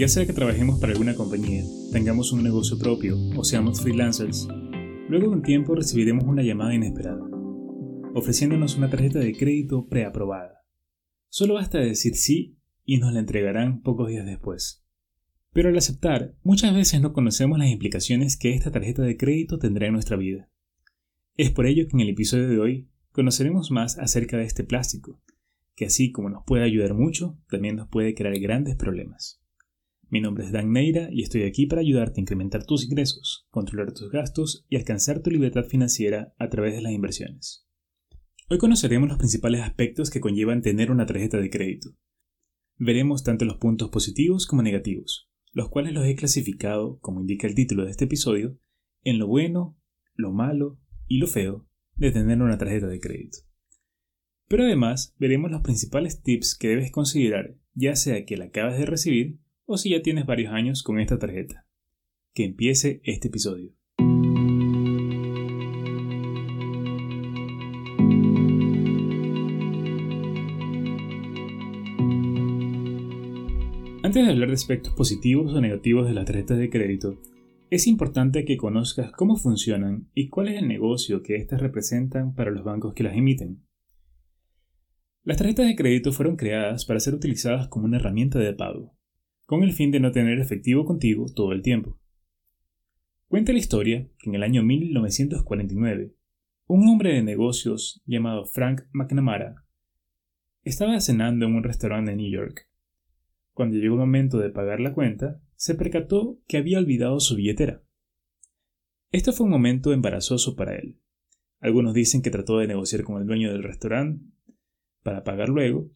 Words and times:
ya 0.00 0.08
sea 0.08 0.24
que 0.24 0.32
trabajemos 0.32 0.80
para 0.80 0.94
alguna 0.94 1.14
compañía, 1.14 1.62
tengamos 1.92 2.32
un 2.32 2.42
negocio 2.42 2.78
propio 2.78 3.18
o 3.36 3.44
seamos 3.44 3.82
freelancers, 3.82 4.48
luego 5.10 5.28
de 5.28 5.36
un 5.36 5.42
tiempo 5.42 5.74
recibiremos 5.74 6.24
una 6.24 6.42
llamada 6.42 6.74
inesperada, 6.74 7.20
ofreciéndonos 8.14 8.78
una 8.78 8.88
tarjeta 8.88 9.18
de 9.18 9.36
crédito 9.36 9.88
preaprobada. 9.88 10.64
Solo 11.28 11.52
basta 11.52 11.80
decir 11.80 12.16
sí 12.16 12.56
y 12.82 12.96
nos 12.96 13.12
la 13.12 13.20
entregarán 13.20 13.82
pocos 13.82 14.08
días 14.08 14.24
después. 14.24 14.82
Pero 15.52 15.68
al 15.68 15.76
aceptar, 15.76 16.34
muchas 16.42 16.74
veces 16.74 17.02
no 17.02 17.12
conocemos 17.12 17.58
las 17.58 17.68
implicaciones 17.68 18.38
que 18.38 18.54
esta 18.54 18.70
tarjeta 18.70 19.02
de 19.02 19.18
crédito 19.18 19.58
tendrá 19.58 19.88
en 19.88 19.92
nuestra 19.92 20.16
vida. 20.16 20.48
Es 21.36 21.50
por 21.50 21.66
ello 21.66 21.86
que 21.86 21.98
en 21.98 22.00
el 22.00 22.08
episodio 22.08 22.48
de 22.48 22.58
hoy 22.58 22.88
conoceremos 23.12 23.70
más 23.70 23.98
acerca 23.98 24.38
de 24.38 24.44
este 24.44 24.64
plástico, 24.64 25.20
que 25.76 25.84
así 25.84 26.10
como 26.10 26.30
nos 26.30 26.42
puede 26.46 26.64
ayudar 26.64 26.94
mucho, 26.94 27.38
también 27.50 27.76
nos 27.76 27.88
puede 27.88 28.14
crear 28.14 28.38
grandes 28.38 28.76
problemas. 28.76 29.40
Mi 30.12 30.20
nombre 30.20 30.44
es 30.44 30.50
Dan 30.50 30.72
Neira 30.72 31.08
y 31.12 31.22
estoy 31.22 31.44
aquí 31.44 31.66
para 31.66 31.82
ayudarte 31.82 32.18
a 32.18 32.22
incrementar 32.22 32.66
tus 32.66 32.84
ingresos, 32.84 33.46
controlar 33.48 33.92
tus 33.92 34.10
gastos 34.10 34.66
y 34.68 34.74
alcanzar 34.74 35.22
tu 35.22 35.30
libertad 35.30 35.62
financiera 35.62 36.34
a 36.36 36.48
través 36.48 36.74
de 36.74 36.82
las 36.82 36.92
inversiones. 36.92 37.64
Hoy 38.48 38.58
conoceremos 38.58 39.08
los 39.08 39.18
principales 39.18 39.60
aspectos 39.60 40.10
que 40.10 40.18
conllevan 40.18 40.62
tener 40.62 40.90
una 40.90 41.06
tarjeta 41.06 41.36
de 41.38 41.48
crédito. 41.48 41.90
Veremos 42.76 43.22
tanto 43.22 43.44
los 43.44 43.58
puntos 43.58 43.90
positivos 43.90 44.48
como 44.48 44.62
negativos, 44.62 45.30
los 45.52 45.68
cuales 45.68 45.92
los 45.92 46.04
he 46.04 46.16
clasificado, 46.16 46.98
como 46.98 47.20
indica 47.20 47.46
el 47.46 47.54
título 47.54 47.84
de 47.84 47.92
este 47.92 48.06
episodio, 48.06 48.58
en 49.04 49.20
lo 49.20 49.28
bueno, 49.28 49.78
lo 50.14 50.32
malo 50.32 50.80
y 51.06 51.18
lo 51.18 51.28
feo 51.28 51.68
de 51.94 52.10
tener 52.10 52.42
una 52.42 52.58
tarjeta 52.58 52.88
de 52.88 52.98
crédito. 52.98 53.38
Pero 54.48 54.64
además 54.64 55.14
veremos 55.20 55.52
los 55.52 55.62
principales 55.62 56.20
tips 56.20 56.58
que 56.58 56.66
debes 56.66 56.90
considerar, 56.90 57.54
ya 57.74 57.94
sea 57.94 58.24
que 58.24 58.36
la 58.36 58.46
acabas 58.46 58.76
de 58.76 58.86
recibir 58.86 59.38
o 59.72 59.78
si 59.78 59.90
ya 59.90 60.02
tienes 60.02 60.26
varios 60.26 60.52
años 60.52 60.82
con 60.82 60.98
esta 60.98 61.16
tarjeta. 61.16 61.64
Que 62.34 62.44
empiece 62.44 63.00
este 63.04 63.28
episodio. 63.28 63.72
Antes 74.02 74.26
de 74.26 74.32
hablar 74.32 74.48
de 74.48 74.54
aspectos 74.54 74.92
positivos 74.94 75.54
o 75.54 75.60
negativos 75.60 76.08
de 76.08 76.14
las 76.14 76.24
tarjetas 76.24 76.58
de 76.58 76.68
crédito, 76.68 77.20
es 77.70 77.86
importante 77.86 78.44
que 78.44 78.56
conozcas 78.56 79.12
cómo 79.12 79.36
funcionan 79.36 80.10
y 80.14 80.30
cuál 80.30 80.48
es 80.48 80.60
el 80.60 80.66
negocio 80.66 81.22
que 81.22 81.36
éstas 81.36 81.60
representan 81.60 82.34
para 82.34 82.50
los 82.50 82.64
bancos 82.64 82.92
que 82.92 83.04
las 83.04 83.16
emiten. 83.16 83.62
Las 85.22 85.36
tarjetas 85.36 85.68
de 85.68 85.76
crédito 85.76 86.10
fueron 86.10 86.34
creadas 86.34 86.84
para 86.86 86.98
ser 86.98 87.14
utilizadas 87.14 87.68
como 87.68 87.84
una 87.84 87.98
herramienta 87.98 88.40
de 88.40 88.52
pago, 88.52 88.96
con 89.50 89.64
el 89.64 89.72
fin 89.72 89.90
de 89.90 89.98
no 89.98 90.12
tener 90.12 90.38
efectivo 90.38 90.84
contigo 90.84 91.26
todo 91.34 91.50
el 91.50 91.60
tiempo. 91.60 91.98
Cuenta 93.26 93.50
la 93.50 93.58
historia 93.58 94.08
que 94.16 94.30
en 94.30 94.36
el 94.36 94.44
año 94.44 94.62
1949, 94.62 96.14
un 96.68 96.88
hombre 96.88 97.14
de 97.14 97.24
negocios 97.24 98.00
llamado 98.06 98.46
Frank 98.46 98.82
McNamara 98.92 99.66
estaba 100.62 101.00
cenando 101.00 101.46
en 101.46 101.56
un 101.56 101.64
restaurante 101.64 102.12
de 102.12 102.16
New 102.18 102.30
York. 102.30 102.68
Cuando 103.52 103.76
llegó 103.76 103.94
el 103.94 104.02
momento 104.02 104.38
de 104.38 104.50
pagar 104.50 104.78
la 104.78 104.94
cuenta, 104.94 105.42
se 105.56 105.74
percató 105.74 106.38
que 106.46 106.56
había 106.56 106.78
olvidado 106.78 107.18
su 107.18 107.34
billetera. 107.34 107.82
Esto 109.10 109.32
fue 109.32 109.46
un 109.46 109.50
momento 109.50 109.92
embarazoso 109.92 110.54
para 110.54 110.76
él. 110.76 111.00
Algunos 111.58 111.92
dicen 111.92 112.22
que 112.22 112.30
trató 112.30 112.58
de 112.58 112.68
negociar 112.68 113.02
con 113.02 113.20
el 113.20 113.26
dueño 113.26 113.50
del 113.50 113.64
restaurante 113.64 114.24
para 115.02 115.24
pagar 115.24 115.48
luego, 115.48 115.90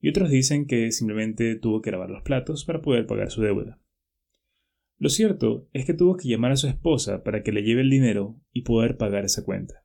y 0.00 0.08
otros 0.08 0.30
dicen 0.30 0.66
que 0.66 0.92
simplemente 0.92 1.56
tuvo 1.56 1.82
que 1.82 1.90
lavar 1.90 2.10
los 2.10 2.22
platos 2.22 2.64
para 2.64 2.80
poder 2.80 3.06
pagar 3.06 3.30
su 3.30 3.42
deuda. 3.42 3.80
Lo 4.98 5.08
cierto 5.08 5.68
es 5.72 5.86
que 5.86 5.94
tuvo 5.94 6.16
que 6.16 6.28
llamar 6.28 6.52
a 6.52 6.56
su 6.56 6.66
esposa 6.66 7.22
para 7.22 7.42
que 7.42 7.52
le 7.52 7.62
lleve 7.62 7.82
el 7.82 7.90
dinero 7.90 8.40
y 8.52 8.62
poder 8.62 8.96
pagar 8.96 9.24
esa 9.24 9.44
cuenta. 9.44 9.84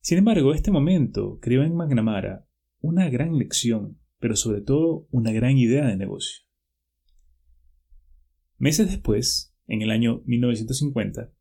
Sin 0.00 0.18
embargo, 0.18 0.54
este 0.54 0.70
momento 0.70 1.38
creó 1.40 1.62
en 1.62 1.74
McNamara 1.74 2.46
una 2.80 3.10
gran 3.10 3.36
lección, 3.36 4.00
pero 4.18 4.36
sobre 4.36 4.62
todo 4.62 5.06
una 5.10 5.32
gran 5.32 5.58
idea 5.58 5.86
de 5.86 5.96
negocio. 5.96 6.44
Meses 8.58 8.88
después, 8.88 9.54
en 9.66 9.82
el 9.82 9.90
año 9.90 10.22
1950, 10.26 11.32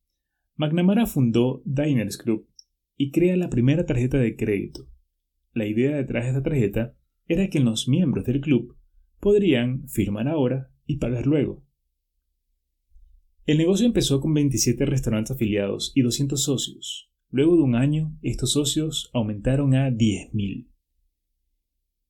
McNamara 0.56 1.06
fundó 1.06 1.62
Diners 1.66 2.18
Club 2.18 2.50
y 2.98 3.12
crea 3.12 3.38
la 3.38 3.50
primera 3.50 3.86
tarjeta 3.86 4.18
de 4.18 4.36
crédito, 4.36 4.90
la 5.54 5.66
idea 5.66 5.96
detrás 5.96 6.26
de 6.26 6.30
esta 6.32 6.44
tarjeta 6.44 6.99
era 7.30 7.48
que 7.50 7.62
los 7.62 7.88
miembros 7.88 8.26
del 8.26 8.42
club 8.42 8.76
podrían 9.20 9.88
firmar 9.88 10.28
ahora 10.28 10.72
y 10.86 10.98
pagar 10.98 11.28
luego. 11.28 11.64
El 13.46 13.60
negocio 13.60 13.86
empezó 13.86 14.20
con 14.20 14.34
27 14.34 14.86
restaurantes 14.86 15.32
afiliados 15.32 15.92
y 15.96 16.02
200 16.02 16.44
socios. 16.44 17.12
Luego 17.30 17.56
de 17.56 17.62
un 17.62 17.76
año, 17.76 18.18
estos 18.24 18.54
socios 18.54 19.12
aumentaron 19.14 19.76
a 19.76 19.90
10.000. 19.90 20.70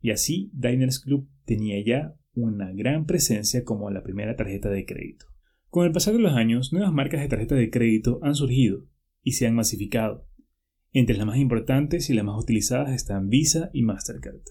Y 0.02 0.12
así, 0.12 0.50
Diners 0.54 1.00
Club 1.00 1.30
tenía 1.46 1.84
ya 1.84 2.16
una 2.34 2.72
gran 2.72 3.06
presencia 3.06 3.66
como 3.66 3.92
la 3.92 4.04
primera 4.04 4.38
tarjeta 4.38 4.70
de 4.70 4.86
crédito. 4.86 5.26
Con 5.70 5.86
el 5.86 5.92
pasar 5.92 6.14
de 6.14 6.22
los 6.22 6.34
años, 6.34 6.72
nuevas 6.72 6.94
marcas 6.94 7.22
de 7.22 7.28
tarjeta 7.28 7.56
de 7.56 7.70
crédito 7.70 8.20
han 8.24 8.36
surgido 8.36 8.88
y 9.22 9.34
se 9.34 9.48
han 9.48 9.56
masificado. 9.56 10.28
Entre 10.94 11.18
las 11.18 11.28
más 11.28 11.38
importantes 11.38 12.10
y 12.10 12.14
las 12.14 12.24
más 12.24 12.42
utilizadas 12.42 12.94
están 12.94 13.28
Visa 13.28 13.70
y 13.74 13.84
Mastercard. 13.84 14.42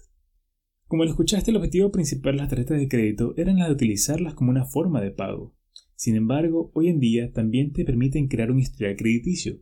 Como 0.89 1.03
lo 1.03 1.11
escuchaste, 1.11 1.51
el 1.51 1.57
objetivo 1.57 1.91
principal 1.91 2.33
de 2.33 2.39
las 2.39 2.49
tarjetas 2.49 2.79
de 2.79 2.87
crédito 2.87 3.35
era 3.37 3.53
la 3.53 3.67
de 3.67 3.73
utilizarlas 3.73 4.33
como 4.33 4.49
una 4.49 4.65
forma 4.65 5.01
de 5.01 5.11
pago. 5.11 5.55
Sin 5.93 6.15
embargo, 6.15 6.71
hoy 6.73 6.87
en 6.87 6.99
día 6.99 7.31
también 7.31 7.73
te 7.73 7.85
permiten 7.85 8.27
crear 8.27 8.49
un 8.49 8.57
historial 8.57 8.95
crediticio, 8.95 9.59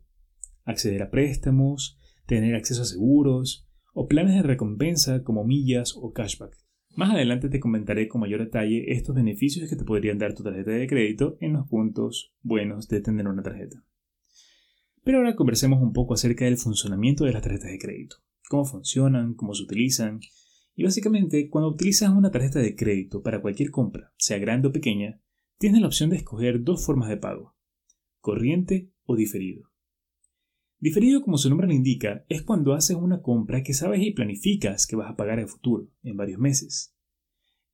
acceder 0.63 1.01
a 1.01 1.11
préstamos, 1.11 1.99
tener 2.27 2.55
acceso 2.55 2.83
a 2.83 2.85
seguros 2.85 3.67
o 3.93 4.07
planes 4.07 4.35
de 4.35 4.41
recompensa 4.41 5.21
como 5.23 5.43
millas 5.43 5.95
o 5.97 6.13
cashback. 6.13 6.55
Más 6.95 7.11
adelante 7.11 7.49
te 7.49 7.59
comentaré 7.59 8.07
con 8.07 8.21
mayor 8.21 8.39
detalle 8.39 8.93
estos 8.93 9.13
beneficios 9.13 9.69
que 9.69 9.75
te 9.75 9.83
podrían 9.83 10.19
dar 10.19 10.33
tu 10.33 10.43
tarjeta 10.43 10.71
de 10.71 10.87
crédito 10.87 11.35
en 11.41 11.51
los 11.51 11.67
puntos 11.67 12.31
buenos 12.41 12.87
de 12.87 13.01
tener 13.01 13.27
una 13.27 13.43
tarjeta. 13.43 13.83
Pero 15.03 15.17
ahora 15.17 15.35
conversemos 15.35 15.83
un 15.83 15.91
poco 15.91 16.13
acerca 16.13 16.45
del 16.45 16.55
funcionamiento 16.55 17.25
de 17.25 17.33
las 17.33 17.41
tarjetas 17.41 17.69
de 17.69 17.79
crédito, 17.79 18.15
cómo 18.47 18.63
funcionan, 18.63 19.33
cómo 19.33 19.53
se 19.53 19.63
utilizan, 19.63 20.21
y 20.77 20.83
básicamente 20.83 21.49
cuando 21.49 21.71
utilizas 21.71 22.11
una 22.11 22.29
tarjeta 22.29 22.59
de 22.59 22.75
crédito 22.75 23.23
para 23.23 23.41
cualquier 23.41 23.71
compra, 23.71 24.13
sea 24.15 24.37
grande 24.37 24.67
o 24.67 24.71
pequeña, 24.71 25.19
tienes 25.57 25.81
la 25.81 25.87
opción 25.87 26.11
de 26.11 26.17
escoger 26.17 26.63
dos 26.63 26.85
formas 26.85 27.09
de 27.09 27.17
pago, 27.17 27.57
corriente 28.21 28.91
o 29.03 29.15
diferido. 29.15 29.71
Diferido, 30.77 31.23
como 31.23 31.39
su 31.39 31.49
nombre 31.49 31.65
lo 31.67 31.73
indica, 31.73 32.25
es 32.29 32.43
cuando 32.43 32.73
haces 32.73 32.95
una 32.95 33.23
compra 33.23 33.63
que 33.63 33.73
sabes 33.73 34.03
y 34.03 34.11
planificas 34.11 34.85
que 34.85 34.95
vas 34.95 35.09
a 35.09 35.15
pagar 35.15 35.39
en 35.39 35.47
futuro, 35.47 35.89
en 36.03 36.15
varios 36.15 36.39
meses. 36.39 36.95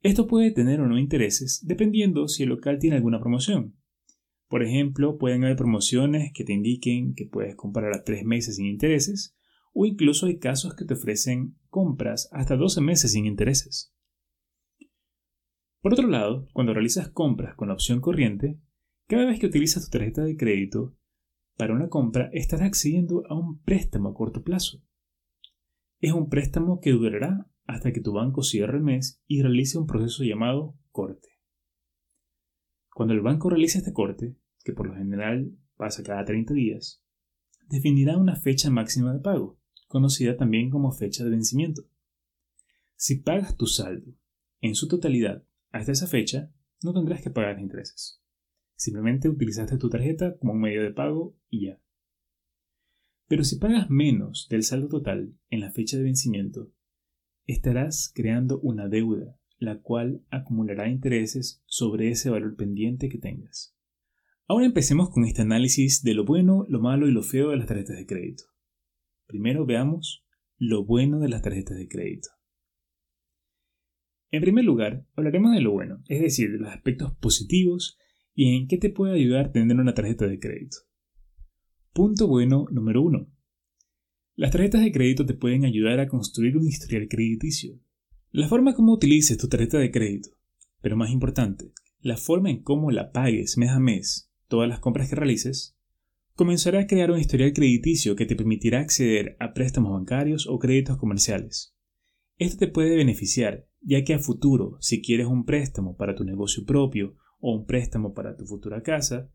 Esto 0.01 0.25
puede 0.25 0.51
tener 0.51 0.79
o 0.79 0.87
no 0.87 0.97
intereses 0.97 1.61
dependiendo 1.67 2.29
si 2.29 2.43
el 2.43 2.49
local 2.49 2.79
tiene 2.79 2.95
alguna 2.95 3.19
promoción. 3.19 3.75
Por 4.47 4.63
ejemplo, 4.63 5.17
pueden 5.17 5.43
haber 5.43 5.57
promociones 5.57 6.31
que 6.33 6.45
te 6.45 6.53
indiquen 6.53 7.15
que 7.15 7.25
puedes 7.25 7.57
comprar 7.57 7.93
a 7.93 8.05
tres 8.05 8.23
meses 8.23 8.55
sin 8.55 8.65
intereses, 8.65 9.35
o 9.73 9.85
incluso 9.85 10.27
hay 10.27 10.39
casos 10.39 10.73
que 10.75 10.85
te 10.85 10.93
ofrecen 10.93 11.57
compras 11.73 12.29
hasta 12.31 12.55
12 12.55 12.81
meses 12.81 13.13
sin 13.13 13.25
intereses. 13.25 13.91
Por 15.81 15.93
otro 15.93 16.07
lado, 16.07 16.47
cuando 16.53 16.71
realizas 16.71 17.09
compras 17.09 17.55
con 17.55 17.69
la 17.69 17.73
opción 17.73 17.99
corriente, 17.99 18.59
cada 19.07 19.25
vez 19.25 19.39
que 19.39 19.47
utilizas 19.47 19.83
tu 19.83 19.97
tarjeta 19.97 20.23
de 20.23 20.37
crédito 20.37 20.95
para 21.57 21.73
una 21.73 21.89
compra 21.89 22.29
estarás 22.31 22.67
accediendo 22.67 23.23
a 23.27 23.33
un 23.33 23.59
préstamo 23.63 24.09
a 24.09 24.13
corto 24.13 24.43
plazo. 24.43 24.83
Es 25.99 26.13
un 26.13 26.29
préstamo 26.29 26.79
que 26.79 26.91
durará 26.91 27.49
hasta 27.65 27.91
que 27.91 28.01
tu 28.01 28.13
banco 28.13 28.43
cierre 28.43 28.77
el 28.77 28.83
mes 28.83 29.23
y 29.25 29.41
realice 29.41 29.79
un 29.79 29.87
proceso 29.87 30.23
llamado 30.23 30.77
corte. 30.91 31.29
Cuando 32.93 33.15
el 33.15 33.21
banco 33.21 33.49
realice 33.49 33.79
este 33.79 33.93
corte, 33.93 34.37
que 34.63 34.73
por 34.73 34.87
lo 34.87 34.93
general 34.93 35.57
pasa 35.75 36.03
cada 36.03 36.23
30 36.23 36.53
días, 36.53 37.03
definirá 37.67 38.15
una 38.17 38.35
fecha 38.35 38.69
máxima 38.69 39.11
de 39.11 39.21
pago, 39.21 39.59
conocida 39.93 40.35
también 40.35 40.71
como 40.71 40.91
fecha 40.91 41.23
de 41.23 41.29
vencimiento. 41.29 41.83
Si 42.95 43.17
pagas 43.17 43.55
tu 43.55 43.67
saldo 43.67 44.11
en 44.59 44.73
su 44.73 44.87
totalidad 44.87 45.43
hasta 45.71 45.91
esa 45.91 46.07
fecha, 46.07 46.51
no 46.81 46.93
tendrás 46.93 47.21
que 47.21 47.29
pagar 47.29 47.59
intereses. 47.59 48.19
Simplemente 48.75 49.29
utilizaste 49.29 49.77
tu 49.77 49.89
tarjeta 49.89 50.35
como 50.39 50.53
un 50.53 50.61
medio 50.61 50.81
de 50.81 50.91
pago 50.91 51.37
y 51.47 51.67
ya. 51.67 51.79
Pero 53.27 53.43
si 53.43 53.57
pagas 53.57 53.91
menos 53.91 54.47
del 54.49 54.63
saldo 54.63 54.87
total 54.87 55.37
en 55.51 55.59
la 55.59 55.71
fecha 55.71 55.95
de 55.97 56.03
vencimiento, 56.03 56.71
estarás 57.45 58.11
creando 58.15 58.59
una 58.61 58.89
deuda, 58.89 59.39
la 59.59 59.79
cual 59.79 60.25
acumulará 60.31 60.89
intereses 60.89 61.61
sobre 61.67 62.09
ese 62.09 62.31
valor 62.31 62.55
pendiente 62.55 63.09
que 63.09 63.19
tengas. 63.19 63.77
Ahora 64.47 64.65
empecemos 64.65 65.11
con 65.11 65.23
este 65.25 65.43
análisis 65.43 66.01
de 66.01 66.15
lo 66.15 66.25
bueno, 66.25 66.65
lo 66.67 66.81
malo 66.81 67.07
y 67.07 67.11
lo 67.11 67.21
feo 67.21 67.51
de 67.51 67.57
las 67.57 67.67
tarjetas 67.67 67.95
de 67.95 68.07
crédito. 68.07 68.52
Primero 69.27 69.65
veamos 69.65 70.25
lo 70.57 70.85
bueno 70.85 71.19
de 71.19 71.29
las 71.29 71.41
tarjetas 71.41 71.77
de 71.77 71.87
crédito. 71.87 72.29
En 74.31 74.41
primer 74.41 74.65
lugar, 74.65 75.05
hablaremos 75.15 75.53
de 75.53 75.61
lo 75.61 75.71
bueno, 75.71 76.03
es 76.07 76.21
decir, 76.21 76.51
de 76.51 76.57
los 76.59 76.71
aspectos 76.71 77.15
positivos 77.17 77.97
y 78.33 78.55
en 78.55 78.67
qué 78.67 78.77
te 78.77 78.89
puede 78.89 79.13
ayudar 79.13 79.51
tener 79.51 79.77
una 79.77 79.93
tarjeta 79.93 80.27
de 80.27 80.39
crédito. 80.39 80.77
Punto 81.93 82.27
bueno 82.27 82.65
número 82.71 83.03
1. 83.03 83.27
Las 84.35 84.51
tarjetas 84.51 84.81
de 84.81 84.91
crédito 84.91 85.25
te 85.27 85.35
pueden 85.35 85.65
ayudar 85.65 85.99
a 85.99 86.07
construir 86.07 86.57
un 86.57 86.65
historial 86.67 87.07
crediticio. 87.07 87.79
La 88.31 88.47
forma 88.47 88.73
como 88.73 88.93
utilices 88.93 89.37
tu 89.37 89.47
tarjeta 89.47 89.77
de 89.77 89.91
crédito, 89.91 90.29
pero 90.81 90.97
más 90.97 91.11
importante, 91.11 91.71
la 91.99 92.17
forma 92.17 92.49
en 92.49 92.63
cómo 92.63 92.89
la 92.89 93.11
pagues 93.11 93.59
mes 93.59 93.69
a 93.69 93.79
mes, 93.79 94.31
todas 94.47 94.67
las 94.67 94.79
compras 94.79 95.07
que 95.07 95.15
realices, 95.15 95.77
comenzará 96.35 96.81
a 96.81 96.87
crear 96.87 97.11
un 97.11 97.19
historial 97.19 97.53
crediticio 97.53 98.15
que 98.15 98.25
te 98.25 98.35
permitirá 98.35 98.79
acceder 98.79 99.35
a 99.39 99.53
préstamos 99.53 99.93
bancarios 99.93 100.47
o 100.47 100.57
créditos 100.57 100.97
comerciales. 100.97 101.75
Esto 102.37 102.57
te 102.57 102.67
puede 102.67 102.95
beneficiar, 102.95 103.67
ya 103.81 104.03
que 104.03 104.13
a 104.13 104.19
futuro, 104.19 104.77
si 104.79 105.01
quieres 105.01 105.27
un 105.27 105.45
préstamo 105.45 105.95
para 105.95 106.15
tu 106.15 106.23
negocio 106.23 106.65
propio 106.65 107.15
o 107.39 107.55
un 107.55 107.65
préstamo 107.65 108.13
para 108.13 108.35
tu 108.35 108.45
futura 108.45 108.81
casa, 108.81 109.29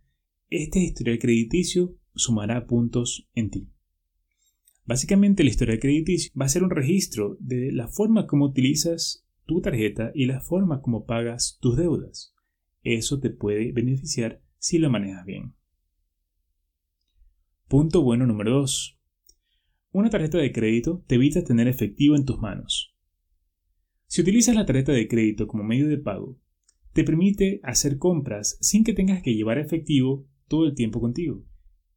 este 0.50 0.80
historial 0.80 1.18
crediticio 1.18 1.96
sumará 2.14 2.66
puntos 2.66 3.28
en 3.34 3.50
ti. 3.50 3.68
Básicamente 4.84 5.42
el 5.42 5.48
historial 5.48 5.78
crediticio 5.78 6.32
va 6.38 6.46
a 6.46 6.48
ser 6.48 6.64
un 6.64 6.70
registro 6.70 7.36
de 7.38 7.70
la 7.70 7.88
forma 7.88 8.26
como 8.26 8.46
utilizas 8.46 9.26
tu 9.46 9.60
tarjeta 9.60 10.10
y 10.14 10.26
la 10.26 10.40
forma 10.40 10.80
como 10.80 11.04
pagas 11.04 11.58
tus 11.60 11.76
deudas. 11.76 12.34
Eso 12.82 13.20
te 13.20 13.30
puede 13.30 13.72
beneficiar 13.72 14.42
si 14.58 14.78
lo 14.78 14.90
manejas 14.90 15.24
bien. 15.24 15.57
Punto 17.68 18.00
bueno 18.00 18.26
número 18.26 18.52
2. 18.60 18.98
Una 19.92 20.08
tarjeta 20.08 20.38
de 20.38 20.52
crédito 20.52 21.04
te 21.06 21.16
evita 21.16 21.44
tener 21.44 21.68
efectivo 21.68 22.16
en 22.16 22.24
tus 22.24 22.38
manos. 22.38 22.96
Si 24.06 24.22
utilizas 24.22 24.54
la 24.54 24.64
tarjeta 24.64 24.92
de 24.92 25.06
crédito 25.06 25.46
como 25.46 25.64
medio 25.64 25.86
de 25.86 25.98
pago, 25.98 26.40
te 26.94 27.04
permite 27.04 27.60
hacer 27.62 27.98
compras 27.98 28.56
sin 28.62 28.84
que 28.84 28.94
tengas 28.94 29.22
que 29.22 29.34
llevar 29.34 29.58
efectivo 29.58 30.26
todo 30.48 30.64
el 30.64 30.74
tiempo 30.74 30.98
contigo. 30.98 31.44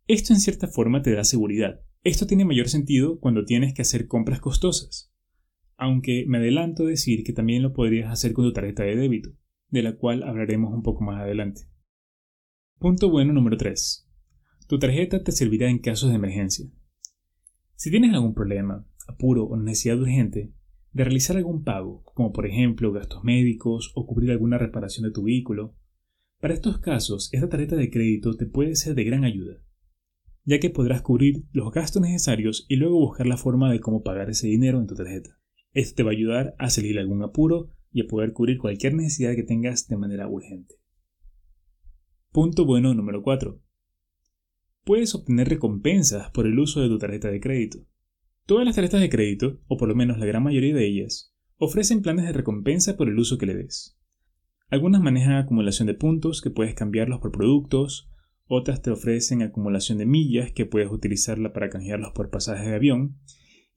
Esto 0.08 0.34
en 0.34 0.42
cierta 0.42 0.68
forma 0.68 1.04
te 1.04 1.14
da 1.14 1.24
seguridad. 1.24 1.80
Esto 2.04 2.28
tiene 2.28 2.44
mayor 2.44 2.68
sentido 2.68 3.22
cuando 3.22 3.46
tienes 3.46 3.74
que 3.74 3.84
hacer 3.84 4.10
compras 4.10 4.42
costosas. 4.42 5.14
Aunque 5.78 6.26
me 6.28 6.40
adelanto 6.40 6.84
a 6.84 6.90
decir 6.90 7.24
que 7.24 7.32
también 7.32 7.64
lo 7.64 7.72
podrías 7.72 8.12
hacer 8.12 8.34
con 8.34 8.44
tu 8.44 8.52
tarjeta 8.52 8.84
de 8.84 8.98
débito, 8.98 9.30
de 9.70 9.84
la 9.84 9.96
cual 9.96 10.24
hablaremos 10.24 10.74
un 10.74 10.84
poco 10.84 11.06
más 11.06 11.22
adelante. 11.22 11.62
Punto 12.78 13.10
bueno 13.10 13.32
número 13.32 13.56
3. 13.56 14.11
Tu 14.72 14.80
tarjeta 14.80 15.22
te 15.22 15.34
servirá 15.34 15.70
en 15.70 15.80
casos 15.80 16.12
de 16.12 16.16
emergencia. 16.16 16.66
Si 17.76 17.92
tienes 17.92 18.14
algún 18.14 18.34
problema, 18.34 18.88
apuro 19.06 19.44
o 19.44 19.58
necesidad 19.58 20.00
urgente 20.00 20.54
de 20.94 21.04
realizar 21.04 21.36
algún 21.36 21.66
pago, 21.66 22.04
como 22.16 22.32
por 22.32 22.46
ejemplo 22.46 22.94
gastos 22.94 23.22
médicos 23.22 23.92
o 23.96 24.08
cubrir 24.08 24.32
alguna 24.32 24.58
reparación 24.58 25.04
de 25.06 25.12
tu 25.12 25.24
vehículo, 25.24 25.76
para 26.40 26.54
estos 26.54 26.80
casos 26.80 27.28
esta 27.34 27.50
tarjeta 27.50 27.76
de 27.76 27.92
crédito 27.92 28.38
te 28.38 28.46
puede 28.46 28.78
ser 28.78 28.96
de 28.96 29.04
gran 29.04 29.26
ayuda 29.26 29.62
ya 30.46 30.60
que 30.60 30.70
podrás 30.70 31.02
cubrir 31.02 31.44
los 31.52 31.74
gastos 31.74 32.02
necesarios 32.02 32.66
y 32.70 32.78
luego 32.78 32.98
buscar 32.98 33.28
la 33.28 33.36
forma 33.36 33.70
de 33.70 33.82
cómo 33.82 34.04
pagar 34.04 34.30
ese 34.30 34.48
dinero 34.48 34.80
en 34.80 34.88
tu 34.88 34.96
tarjeta. 34.96 35.38
Esto 35.74 35.96
te 35.96 36.04
va 36.04 36.12
a 36.12 36.14
ayudar 36.14 36.56
a 36.60 36.70
salir 36.70 36.98
algún 36.98 37.24
apuro 37.24 37.72
y 37.92 38.04
a 38.04 38.08
poder 38.08 38.32
cubrir 38.32 38.58
cualquier 38.58 38.94
necesidad 38.94 39.36
que 39.36 39.44
tengas 39.44 39.90
de 39.90 39.98
manera 39.98 40.30
urgente. 40.30 40.76
Punto 42.32 42.66
bueno 42.66 42.94
número 42.94 43.22
4. 43.22 43.62
Puedes 44.84 45.14
obtener 45.14 45.48
recompensas 45.48 46.32
por 46.32 46.48
el 46.48 46.58
uso 46.58 46.82
de 46.82 46.88
tu 46.88 46.98
tarjeta 46.98 47.30
de 47.30 47.40
crédito. 47.40 47.80
Todas 48.46 48.66
las 48.66 48.76
tarjetas 48.76 49.02
de 49.02 49.10
crédito, 49.10 49.60
o 49.68 49.78
por 49.78 49.88
lo 49.88 49.96
menos 49.96 50.18
la 50.18 50.26
gran 50.26 50.44
mayoría 50.44 50.74
de 50.74 50.88
ellas, 50.88 51.36
ofrecen 51.58 52.02
planes 52.02 52.26
de 52.26 52.34
recompensa 52.34 52.98
por 52.98 53.08
el 53.08 53.20
uso 53.20 53.38
que 53.38 53.46
le 53.46 53.54
des. 53.54 53.98
Algunas 54.70 55.02
manejan 55.02 55.34
acumulación 55.34 55.88
de 55.88 55.94
puntos 55.94 56.42
que 56.42 56.50
puedes 56.50 56.74
cambiarlos 56.74 57.20
por 57.20 57.32
productos, 57.32 58.10
otras 58.54 58.82
te 58.82 58.92
ofrecen 58.92 59.44
acumulación 59.44 59.98
de 59.98 60.06
millas 60.06 60.52
que 60.52 60.66
puedes 60.66 60.92
utilizarla 60.92 61.54
para 61.54 61.70
canjearlos 61.70 62.12
por 62.14 62.30
pasajes 62.30 62.68
de 62.68 62.76
avión. 62.76 63.18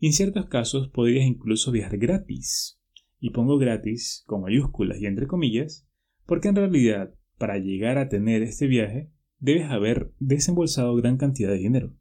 Y 0.01 0.07
en 0.07 0.13
ciertos 0.13 0.47
casos 0.47 0.89
podrías 0.89 1.27
incluso 1.27 1.71
viajar 1.71 1.99
gratis. 1.99 2.81
Y 3.21 3.31
pongo 3.31 3.57
gratis 3.57 4.25
con 4.27 4.43
mayúsculas 4.43 5.01
y 5.01 5.07
entre 5.07 5.29
comillas, 5.29 5.87
porque 6.27 6.49
en 6.49 6.57
realidad 6.57 7.15
para 7.39 7.59
llegar 7.59 7.99
a 7.99 8.09
tener 8.09 8.43
este 8.43 8.67
viaje 8.67 9.13
debes 9.45 9.71
haber 9.71 10.11
desembolsado 10.21 10.97
gran 10.97 11.19
cantidad 11.19 11.51
de 11.51 11.59
dinero. 11.59 11.93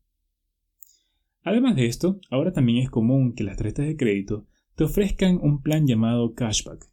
Además 1.44 1.76
de 1.76 1.88
esto, 1.88 2.22
ahora 2.30 2.54
también 2.54 2.78
es 2.78 2.90
común 2.90 3.34
que 3.34 3.44
las 3.44 3.58
tarjetas 3.58 3.86
de 3.86 3.98
crédito 3.98 4.48
te 4.76 4.86
ofrezcan 4.86 5.40
un 5.42 5.62
plan 5.62 5.86
llamado 5.86 6.36
cashback, 6.36 6.90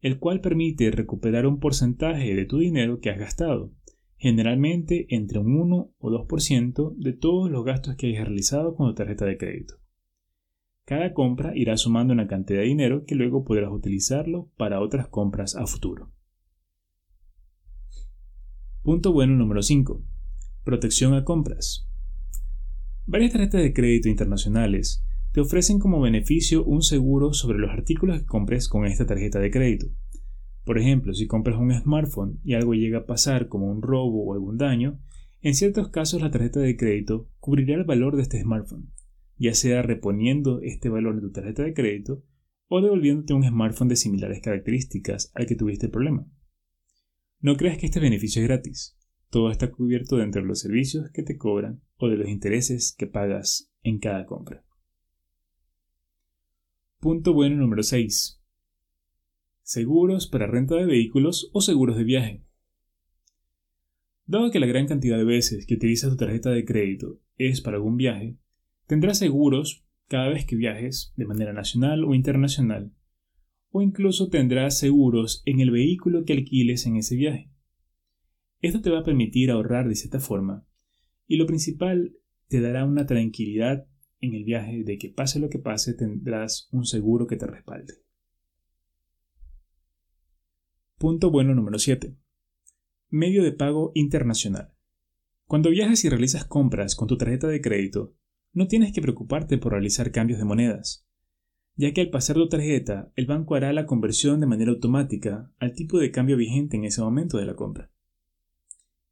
el 0.00 0.18
cual 0.18 0.40
permite 0.40 0.90
recuperar 0.90 1.46
un 1.46 1.60
porcentaje 1.60 2.34
de 2.34 2.44
tu 2.44 2.58
dinero 2.58 2.98
que 2.98 3.10
has 3.10 3.20
gastado 3.20 3.72
generalmente 4.16 5.06
entre 5.10 5.38
un 5.38 5.54
1 5.54 5.92
o 5.96 6.10
2% 6.10 6.96
de 6.96 7.12
todos 7.12 7.48
los 7.48 7.64
gastos 7.64 7.94
que 7.94 8.08
hayas 8.08 8.26
realizado 8.26 8.74
con 8.74 8.88
tu 8.88 8.94
tarjeta 8.96 9.24
de 9.26 9.38
crédito. 9.38 9.74
Cada 10.86 11.14
compra 11.14 11.52
irá 11.54 11.76
sumando 11.76 12.14
una 12.14 12.26
cantidad 12.26 12.58
de 12.58 12.66
dinero 12.66 13.04
que 13.04 13.14
luego 13.14 13.44
podrás 13.44 13.70
utilizarlo 13.70 14.50
para 14.56 14.80
otras 14.80 15.06
compras 15.06 15.54
a 15.54 15.68
futuro. 15.68 16.10
Punto 18.82 19.12
bueno 19.12 19.34
número 19.34 19.60
5. 19.60 20.04
Protección 20.62 21.12
a 21.14 21.24
compras. 21.24 21.88
Varias 23.06 23.32
tarjetas 23.32 23.60
de 23.60 23.74
crédito 23.74 24.08
internacionales 24.08 25.04
te 25.32 25.40
ofrecen 25.40 25.80
como 25.80 26.00
beneficio 26.00 26.64
un 26.64 26.82
seguro 26.82 27.32
sobre 27.32 27.58
los 27.58 27.70
artículos 27.70 28.20
que 28.20 28.26
compres 28.26 28.68
con 28.68 28.86
esta 28.86 29.04
tarjeta 29.04 29.40
de 29.40 29.50
crédito. 29.50 29.88
Por 30.64 30.78
ejemplo, 30.78 31.12
si 31.12 31.26
compras 31.26 31.58
un 31.58 31.72
smartphone 31.72 32.38
y 32.44 32.54
algo 32.54 32.72
llega 32.72 33.00
a 33.00 33.06
pasar 33.06 33.48
como 33.48 33.66
un 33.66 33.82
robo 33.82 34.24
o 34.24 34.32
algún 34.32 34.58
daño, 34.58 35.00
en 35.42 35.54
ciertos 35.54 35.88
casos 35.88 36.22
la 36.22 36.30
tarjeta 36.30 36.60
de 36.60 36.76
crédito 36.76 37.28
cubrirá 37.40 37.74
el 37.74 37.84
valor 37.84 38.14
de 38.14 38.22
este 38.22 38.40
smartphone, 38.40 38.92
ya 39.36 39.54
sea 39.54 39.82
reponiendo 39.82 40.60
este 40.62 40.88
valor 40.88 41.16
de 41.16 41.22
tu 41.22 41.32
tarjeta 41.32 41.64
de 41.64 41.74
crédito 41.74 42.22
o 42.68 42.80
devolviéndote 42.80 43.34
un 43.34 43.42
smartphone 43.42 43.88
de 43.88 43.96
similares 43.96 44.40
características 44.40 45.32
al 45.34 45.46
que 45.46 45.56
tuviste 45.56 45.86
el 45.86 45.92
problema. 45.92 46.28
No 47.40 47.56
creas 47.56 47.78
que 47.78 47.86
este 47.86 48.00
beneficio 48.00 48.42
es 48.42 48.48
gratis. 48.48 48.96
Todo 49.30 49.50
está 49.50 49.70
cubierto 49.70 50.16
dentro 50.16 50.42
de 50.42 50.48
los 50.48 50.60
servicios 50.60 51.10
que 51.12 51.22
te 51.22 51.36
cobran 51.36 51.82
o 51.96 52.08
de 52.08 52.16
los 52.16 52.28
intereses 52.28 52.94
que 52.96 53.06
pagas 53.06 53.70
en 53.82 53.98
cada 53.98 54.26
compra. 54.26 54.64
Punto 57.00 57.32
bueno 57.32 57.56
número 57.56 57.82
6 57.82 58.38
seguros 59.68 60.26
para 60.26 60.46
renta 60.46 60.76
de 60.76 60.86
vehículos 60.86 61.50
o 61.52 61.60
seguros 61.60 61.98
de 61.98 62.04
viaje. 62.04 62.42
Dado 64.24 64.50
que 64.50 64.60
la 64.60 64.66
gran 64.66 64.86
cantidad 64.86 65.18
de 65.18 65.24
veces 65.24 65.66
que 65.66 65.74
utilizas 65.74 66.08
tu 66.08 66.16
tarjeta 66.16 66.48
de 66.48 66.64
crédito 66.64 67.20
es 67.36 67.60
para 67.60 67.76
algún 67.76 67.98
viaje, 67.98 68.38
tendrás 68.86 69.18
seguros 69.18 69.84
cada 70.06 70.30
vez 70.30 70.46
que 70.46 70.56
viajes 70.56 71.12
de 71.16 71.26
manera 71.26 71.52
nacional 71.52 72.04
o 72.04 72.14
internacional, 72.14 72.94
o 73.70 73.82
incluso 73.82 74.28
tendrás 74.28 74.78
seguros 74.78 75.42
en 75.44 75.60
el 75.60 75.70
vehículo 75.70 76.24
que 76.24 76.32
alquiles 76.32 76.86
en 76.86 76.96
ese 76.96 77.16
viaje. 77.16 77.50
Esto 78.60 78.80
te 78.80 78.90
va 78.90 79.00
a 79.00 79.04
permitir 79.04 79.50
ahorrar 79.50 79.88
de 79.88 79.94
cierta 79.94 80.20
forma, 80.20 80.66
y 81.26 81.36
lo 81.36 81.46
principal, 81.46 82.16
te 82.48 82.60
dará 82.60 82.84
una 82.84 83.06
tranquilidad 83.06 83.86
en 84.20 84.34
el 84.34 84.44
viaje 84.44 84.82
de 84.82 84.98
que 84.98 85.10
pase 85.10 85.38
lo 85.38 85.48
que 85.48 85.58
pase 85.58 85.94
tendrás 85.94 86.68
un 86.72 86.86
seguro 86.86 87.26
que 87.26 87.36
te 87.36 87.46
respalde. 87.46 87.94
Punto 90.96 91.30
bueno 91.30 91.54
número 91.54 91.78
7. 91.78 92.16
Medio 93.10 93.44
de 93.44 93.52
pago 93.52 93.92
internacional. 93.94 94.74
Cuando 95.44 95.70
viajas 95.70 96.04
y 96.04 96.08
realizas 96.08 96.44
compras 96.44 96.96
con 96.96 97.06
tu 97.06 97.16
tarjeta 97.16 97.46
de 97.46 97.60
crédito, 97.60 98.16
no 98.52 98.66
tienes 98.66 98.92
que 98.92 99.00
preocuparte 99.00 99.58
por 99.58 99.72
realizar 99.72 100.10
cambios 100.10 100.38
de 100.38 100.44
monedas, 100.44 101.07
ya 101.78 101.92
que 101.92 102.00
al 102.00 102.10
pasar 102.10 102.34
tu 102.34 102.48
tarjeta, 102.48 103.12
el 103.14 103.26
banco 103.26 103.54
hará 103.54 103.72
la 103.72 103.86
conversión 103.86 104.40
de 104.40 104.46
manera 104.46 104.72
automática 104.72 105.52
al 105.60 105.74
tipo 105.74 106.00
de 106.00 106.10
cambio 106.10 106.36
vigente 106.36 106.76
en 106.76 106.84
ese 106.84 107.00
momento 107.00 107.38
de 107.38 107.46
la 107.46 107.54
compra. 107.54 107.92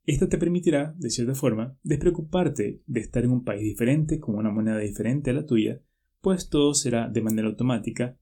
Esto 0.05 0.27
te 0.27 0.37
permitirá, 0.37 0.93
de 0.97 1.09
cierta 1.09 1.33
forma, 1.33 1.77
despreocuparte 1.83 2.81
de 2.85 2.99
estar 2.99 3.23
en 3.23 3.31
un 3.31 3.45
país 3.45 3.63
diferente 3.63 4.19
con 4.19 4.35
una 4.35 4.51
moneda 4.51 4.79
diferente 4.79 5.31
a 5.31 5.33
la 5.33 5.45
tuya, 5.45 5.81
pues 6.19 6.49
todo 6.49 6.73
será 6.73 7.07
de 7.07 7.21
manera 7.21 7.47
automática 7.47 8.17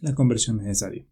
la 0.00 0.16
conversión 0.16 0.56
necesaria. 0.56 1.06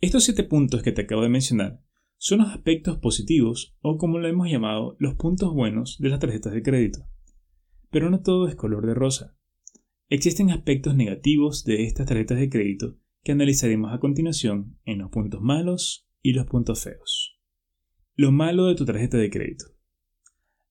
Estos 0.00 0.24
siete 0.24 0.44
puntos 0.44 0.82
que 0.82 0.92
te 0.92 1.02
acabo 1.02 1.22
de 1.22 1.28
mencionar 1.28 1.82
son 2.16 2.38
los 2.38 2.48
aspectos 2.48 2.96
positivos 2.96 3.76
o 3.82 3.98
como 3.98 4.18
lo 4.18 4.28
hemos 4.28 4.48
llamado 4.48 4.96
los 4.98 5.14
puntos 5.16 5.52
buenos 5.52 5.98
de 5.98 6.08
las 6.08 6.20
tarjetas 6.20 6.54
de 6.54 6.62
crédito. 6.62 7.06
Pero 7.90 8.08
no 8.08 8.22
todo 8.22 8.48
es 8.48 8.54
color 8.54 8.86
de 8.86 8.94
rosa. 8.94 9.37
Existen 10.10 10.50
aspectos 10.50 10.96
negativos 10.96 11.64
de 11.64 11.84
estas 11.84 12.06
tarjetas 12.06 12.38
de 12.38 12.48
crédito 12.48 12.96
que 13.22 13.32
analizaremos 13.32 13.92
a 13.92 13.98
continuación 13.98 14.78
en 14.86 15.00
los 15.00 15.10
puntos 15.10 15.42
malos 15.42 16.08
y 16.22 16.32
los 16.32 16.46
puntos 16.46 16.82
feos. 16.82 17.38
Lo 18.14 18.32
malo 18.32 18.64
de 18.66 18.74
tu 18.74 18.86
tarjeta 18.86 19.18
de 19.18 19.28
crédito. 19.28 19.66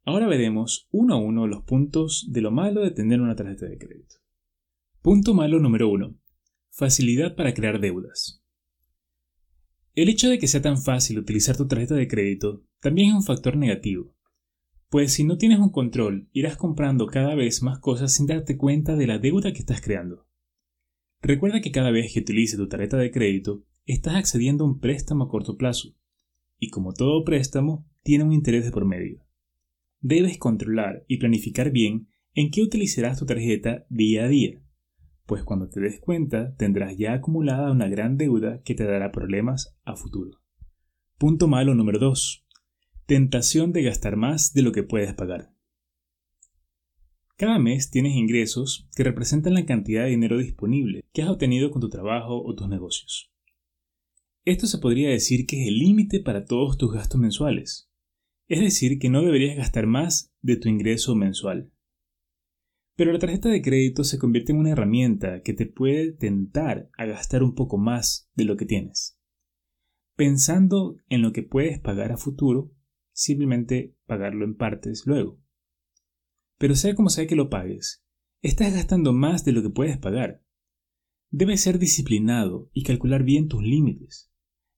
Ahora 0.05 0.25
veremos 0.25 0.87
uno 0.89 1.13
a 1.13 1.17
uno 1.17 1.45
los 1.45 1.63
puntos 1.65 2.27
de 2.31 2.41
lo 2.41 2.49
malo 2.49 2.81
de 2.81 2.89
tener 2.89 3.21
una 3.21 3.35
tarjeta 3.35 3.67
de 3.67 3.77
crédito. 3.77 4.15
Punto 5.03 5.35
malo 5.35 5.59
número 5.59 5.87
1 5.89 6.17
Facilidad 6.71 7.35
para 7.35 7.53
crear 7.53 7.79
deudas. 7.79 8.43
El 9.93 10.09
hecho 10.09 10.29
de 10.29 10.39
que 10.39 10.47
sea 10.47 10.63
tan 10.63 10.81
fácil 10.81 11.19
utilizar 11.19 11.55
tu 11.55 11.67
tarjeta 11.67 11.93
de 11.93 12.07
crédito 12.07 12.63
también 12.79 13.09
es 13.09 13.13
un 13.13 13.23
factor 13.23 13.55
negativo, 13.55 14.16
pues 14.89 15.13
si 15.13 15.23
no 15.23 15.37
tienes 15.37 15.59
un 15.59 15.71
control 15.71 16.29
irás 16.31 16.57
comprando 16.57 17.07
cada 17.07 17.35
vez 17.35 17.61
más 17.63 17.79
cosas 17.79 18.13
sin 18.13 18.25
darte 18.25 18.57
cuenta 18.57 18.95
de 18.95 19.07
la 19.07 19.19
deuda 19.19 19.53
que 19.53 19.59
estás 19.59 19.81
creando. 19.81 20.27
Recuerda 21.21 21.61
que 21.61 21.71
cada 21.71 21.91
vez 21.91 22.13
que 22.13 22.19
utilices 22.19 22.57
tu 22.57 22.67
tarjeta 22.67 22.97
de 22.97 23.11
crédito 23.11 23.63
estás 23.85 24.15
accediendo 24.15 24.63
a 24.63 24.67
un 24.67 24.79
préstamo 24.79 25.25
a 25.25 25.29
corto 25.29 25.57
plazo, 25.57 25.95
y 26.59 26.69
como 26.69 26.93
todo 26.93 27.23
préstamo, 27.23 27.87
tiene 28.03 28.23
un 28.23 28.33
interés 28.33 28.65
de 28.65 28.71
por 28.71 28.85
medio. 28.85 29.25
Debes 29.99 30.37
controlar 30.37 31.03
y 31.07 31.17
planificar 31.17 31.71
bien 31.71 32.07
en 32.33 32.51
qué 32.51 32.61
utilizarás 32.61 33.19
tu 33.19 33.25
tarjeta 33.25 33.85
día 33.89 34.25
a 34.25 34.27
día 34.27 34.61
pues 35.27 35.43
cuando 35.43 35.67
te 35.67 35.81
des 35.81 35.99
cuenta 35.99 36.55
tendrás 36.55 36.97
ya 36.97 37.13
acumulada 37.13 37.71
una 37.71 37.87
gran 37.89 38.17
deuda 38.17 38.61
que 38.63 38.73
te 38.73 38.85
dará 38.85 39.11
problemas 39.11 39.77
a 39.83 39.95
futuro. 39.95 40.39
Punto 41.17 41.47
malo 41.47 41.75
número 41.75 41.99
2. 41.99 42.46
Tentación 43.07 43.71
de 43.71 43.83
gastar 43.83 44.17
más 44.17 44.51
de 44.51 44.61
lo 44.63 44.73
que 44.73 44.83
puedes 44.83 45.13
pagar. 45.13 45.53
Cada 47.37 47.57
mes 47.57 47.89
tienes 47.89 48.17
ingresos 48.17 48.89
que 48.97 49.05
representan 49.05 49.53
la 49.53 49.65
cantidad 49.65 50.03
de 50.03 50.09
dinero 50.09 50.37
disponible 50.39 51.05
que 51.13 51.21
has 51.21 51.29
obtenido 51.29 51.71
con 51.71 51.79
tu 51.79 51.87
trabajo 51.87 52.43
o 52.43 52.53
tus 52.53 52.67
negocios. 52.67 53.31
Esto 54.43 54.67
se 54.67 54.79
podría 54.79 55.09
decir 55.09 55.45
que 55.45 55.61
es 55.61 55.69
el 55.69 55.79
límite 55.79 56.19
para 56.19 56.43
todos 56.43 56.77
tus 56.77 56.91
gastos 56.91 57.21
mensuales, 57.21 57.89
es 58.49 58.59
decir, 58.59 58.99
que 58.99 59.09
no 59.09 59.21
deberías 59.21 59.55
gastar 59.55 59.87
más 59.87 60.33
de 60.41 60.57
tu 60.57 60.67
ingreso 60.67 61.15
mensual. 61.15 61.71
Pero 62.97 63.13
la 63.13 63.19
tarjeta 63.19 63.47
de 63.47 63.61
crédito 63.61 64.03
se 64.03 64.19
convierte 64.19 64.51
en 64.51 64.57
una 64.57 64.71
herramienta 64.71 65.43
que 65.43 65.53
te 65.53 65.65
puede 65.65 66.11
tentar 66.11 66.89
a 66.97 67.05
gastar 67.05 67.41
un 67.41 67.55
poco 67.55 67.77
más 67.77 68.29
de 68.35 68.43
lo 68.43 68.57
que 68.57 68.65
tienes. 68.65 69.17
Pensando 70.17 70.97
en 71.07 71.21
lo 71.21 71.31
que 71.31 71.43
puedes 71.43 71.79
pagar 71.79 72.11
a 72.11 72.17
futuro, 72.17 72.73
simplemente 73.17 73.95
pagarlo 74.05 74.45
en 74.45 74.55
partes 74.55 75.05
luego. 75.05 75.41
Pero 76.57 76.75
sea 76.75 76.95
como 76.95 77.09
sea 77.09 77.27
que 77.27 77.35
lo 77.35 77.49
pagues, 77.49 78.05
estás 78.41 78.73
gastando 78.73 79.13
más 79.13 79.43
de 79.43 79.51
lo 79.51 79.61
que 79.61 79.69
puedes 79.69 79.97
pagar. 79.97 80.43
Debes 81.29 81.61
ser 81.61 81.79
disciplinado 81.79 82.69
y 82.73 82.83
calcular 82.83 83.23
bien 83.23 83.47
tus 83.47 83.63
límites, 83.63 84.31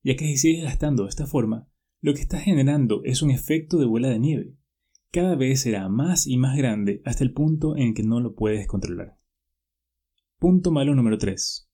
ya 0.03 0.15
que 0.15 0.25
si 0.25 0.38
sigues 0.38 0.63
gastando 0.63 1.03
de 1.03 1.10
esta 1.10 1.27
forma, 1.27 1.67
lo 2.01 2.13
que 2.13 2.22
estás 2.22 2.43
generando 2.43 3.01
es 3.03 3.22
un 3.22 3.31
efecto 3.31 3.77
de 3.77 3.86
bola 3.86 4.10
de 4.10 4.19
nieve 4.19 4.60
cada 5.12 5.36
vez 5.36 5.62
será 5.62 5.89
más 5.89 6.27
y 6.27 6.38
más 6.38 6.55
grande 6.55 7.01
hasta 7.03 7.24
el 7.24 7.34
punto 7.34 7.75
en 7.75 7.96
que 7.96 8.03
no 8.03 8.19
lo 8.19 8.36
puedes 8.36 8.67
controlar. 8.67 9.17
Punto 10.38 10.72
malo 10.72 10.93
número 10.93 11.17
3. 11.17 11.67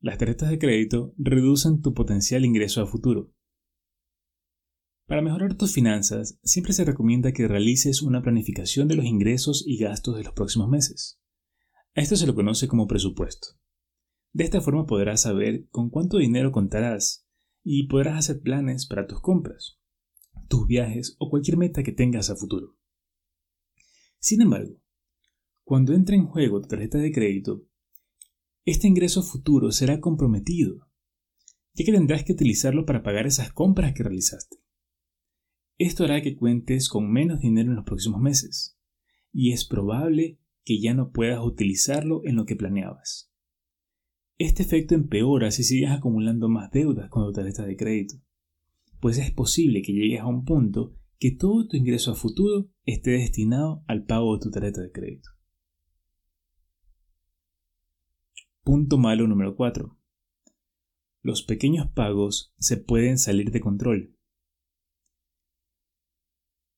Las 0.00 0.18
tarjetas 0.18 0.48
de 0.48 0.58
crédito 0.58 1.12
reducen 1.18 1.82
tu 1.82 1.92
potencial 1.92 2.46
ingreso 2.46 2.80
a 2.80 2.86
futuro. 2.86 3.30
Para 5.12 5.20
mejorar 5.20 5.58
tus 5.58 5.74
finanzas, 5.74 6.38
siempre 6.42 6.72
se 6.72 6.86
recomienda 6.86 7.32
que 7.32 7.46
realices 7.46 8.00
una 8.00 8.22
planificación 8.22 8.88
de 8.88 8.94
los 8.94 9.04
ingresos 9.04 9.62
y 9.66 9.76
gastos 9.76 10.16
de 10.16 10.24
los 10.24 10.32
próximos 10.32 10.70
meses. 10.70 11.20
Esto 11.92 12.16
se 12.16 12.26
lo 12.26 12.34
conoce 12.34 12.66
como 12.66 12.86
presupuesto. 12.86 13.48
De 14.32 14.44
esta 14.44 14.62
forma 14.62 14.86
podrás 14.86 15.20
saber 15.20 15.68
con 15.68 15.90
cuánto 15.90 16.16
dinero 16.16 16.50
contarás 16.50 17.26
y 17.62 17.88
podrás 17.88 18.20
hacer 18.20 18.40
planes 18.40 18.86
para 18.86 19.06
tus 19.06 19.20
compras 19.20 19.78
tus 20.48 20.66
viajes 20.66 21.14
o 21.18 21.28
cualquier 21.28 21.58
meta 21.58 21.82
que 21.82 21.92
tengas 21.92 22.30
a 22.30 22.36
futuro. 22.36 22.78
Sin 24.18 24.40
embargo, 24.40 24.80
cuando 25.62 25.92
entre 25.92 26.16
en 26.16 26.24
juego 26.24 26.62
tu 26.62 26.68
tarjeta 26.68 26.96
de 26.96 27.12
crédito, 27.12 27.66
este 28.64 28.88
ingreso 28.88 29.22
futuro 29.22 29.72
será 29.72 30.00
comprometido, 30.00 30.88
ya 31.74 31.84
que 31.84 31.92
tendrás 31.92 32.24
que 32.24 32.32
utilizarlo 32.32 32.86
para 32.86 33.02
pagar 33.02 33.26
esas 33.26 33.52
compras 33.52 33.92
que 33.92 34.04
realizaste. 34.04 34.61
Esto 35.78 36.04
hará 36.04 36.22
que 36.22 36.36
cuentes 36.36 36.88
con 36.88 37.10
menos 37.10 37.40
dinero 37.40 37.70
en 37.70 37.76
los 37.76 37.84
próximos 37.84 38.20
meses, 38.20 38.78
y 39.32 39.52
es 39.52 39.64
probable 39.64 40.38
que 40.64 40.80
ya 40.80 40.94
no 40.94 41.10
puedas 41.10 41.40
utilizarlo 41.44 42.22
en 42.24 42.36
lo 42.36 42.44
que 42.44 42.56
planeabas. 42.56 43.32
Este 44.38 44.62
efecto 44.62 44.94
empeora 44.94 45.50
si 45.50 45.64
sigues 45.64 45.90
acumulando 45.90 46.48
más 46.48 46.70
deudas 46.70 47.08
con 47.10 47.24
tu 47.24 47.32
tarjeta 47.32 47.64
de 47.64 47.76
crédito 47.76 48.22
pues 49.02 49.18
es 49.18 49.32
posible 49.32 49.82
que 49.82 49.92
llegues 49.92 50.20
a 50.20 50.28
un 50.28 50.44
punto 50.44 50.94
que 51.18 51.32
todo 51.32 51.66
tu 51.66 51.76
ingreso 51.76 52.12
a 52.12 52.14
futuro 52.14 52.68
esté 52.84 53.10
destinado 53.10 53.82
al 53.88 54.04
pago 54.04 54.36
de 54.36 54.42
tu 54.44 54.50
tarjeta 54.52 54.80
de 54.80 54.92
crédito. 54.92 55.28
Punto 58.62 58.98
malo 58.98 59.26
número 59.26 59.56
4. 59.56 59.98
Los 61.22 61.42
pequeños 61.42 61.88
pagos 61.88 62.54
se 62.60 62.76
pueden 62.76 63.18
salir 63.18 63.50
de 63.50 63.60
control. 63.60 64.16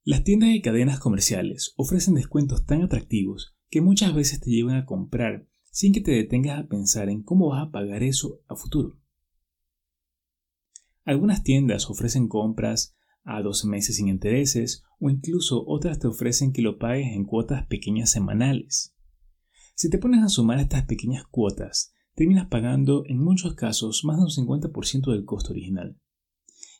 Las 0.06 0.22
tiendas 0.22 0.50
y 0.50 0.60
cadenas 0.60 1.00
comerciales 1.00 1.72
ofrecen 1.78 2.14
descuentos 2.14 2.66
tan 2.66 2.82
atractivos 2.82 3.56
que 3.70 3.80
muchas 3.80 4.14
veces 4.14 4.38
te 4.38 4.50
llevan 4.50 4.76
a 4.76 4.84
comprar 4.84 5.48
sin 5.70 5.94
que 5.94 6.02
te 6.02 6.10
detengas 6.10 6.60
a 6.60 6.68
pensar 6.68 7.08
en 7.08 7.22
cómo 7.22 7.48
vas 7.48 7.66
a 7.66 7.70
pagar 7.70 8.02
eso 8.02 8.42
a 8.46 8.54
futuro. 8.54 9.00
Algunas 11.04 11.42
tiendas 11.42 11.88
ofrecen 11.88 12.28
compras 12.28 12.94
a 13.22 13.40
12 13.40 13.66
meses 13.66 13.96
sin 13.96 14.08
intereses 14.08 14.84
o 15.00 15.08
incluso 15.08 15.64
otras 15.66 15.98
te 16.00 16.06
ofrecen 16.06 16.52
que 16.52 16.60
lo 16.60 16.78
pagues 16.78 17.16
en 17.16 17.24
cuotas 17.24 17.66
pequeñas 17.66 18.10
semanales. 18.10 18.94
Si 19.74 19.88
te 19.88 19.96
pones 19.96 20.22
a 20.22 20.28
sumar 20.28 20.60
estas 20.60 20.84
pequeñas 20.84 21.24
cuotas, 21.30 21.94
terminas 22.14 22.48
pagando 22.48 23.04
en 23.06 23.24
muchos 23.24 23.54
casos 23.54 24.04
más 24.04 24.18
de 24.18 24.24
un 24.24 24.48
50% 24.48 25.12
del 25.12 25.24
costo 25.24 25.52
original 25.52 25.98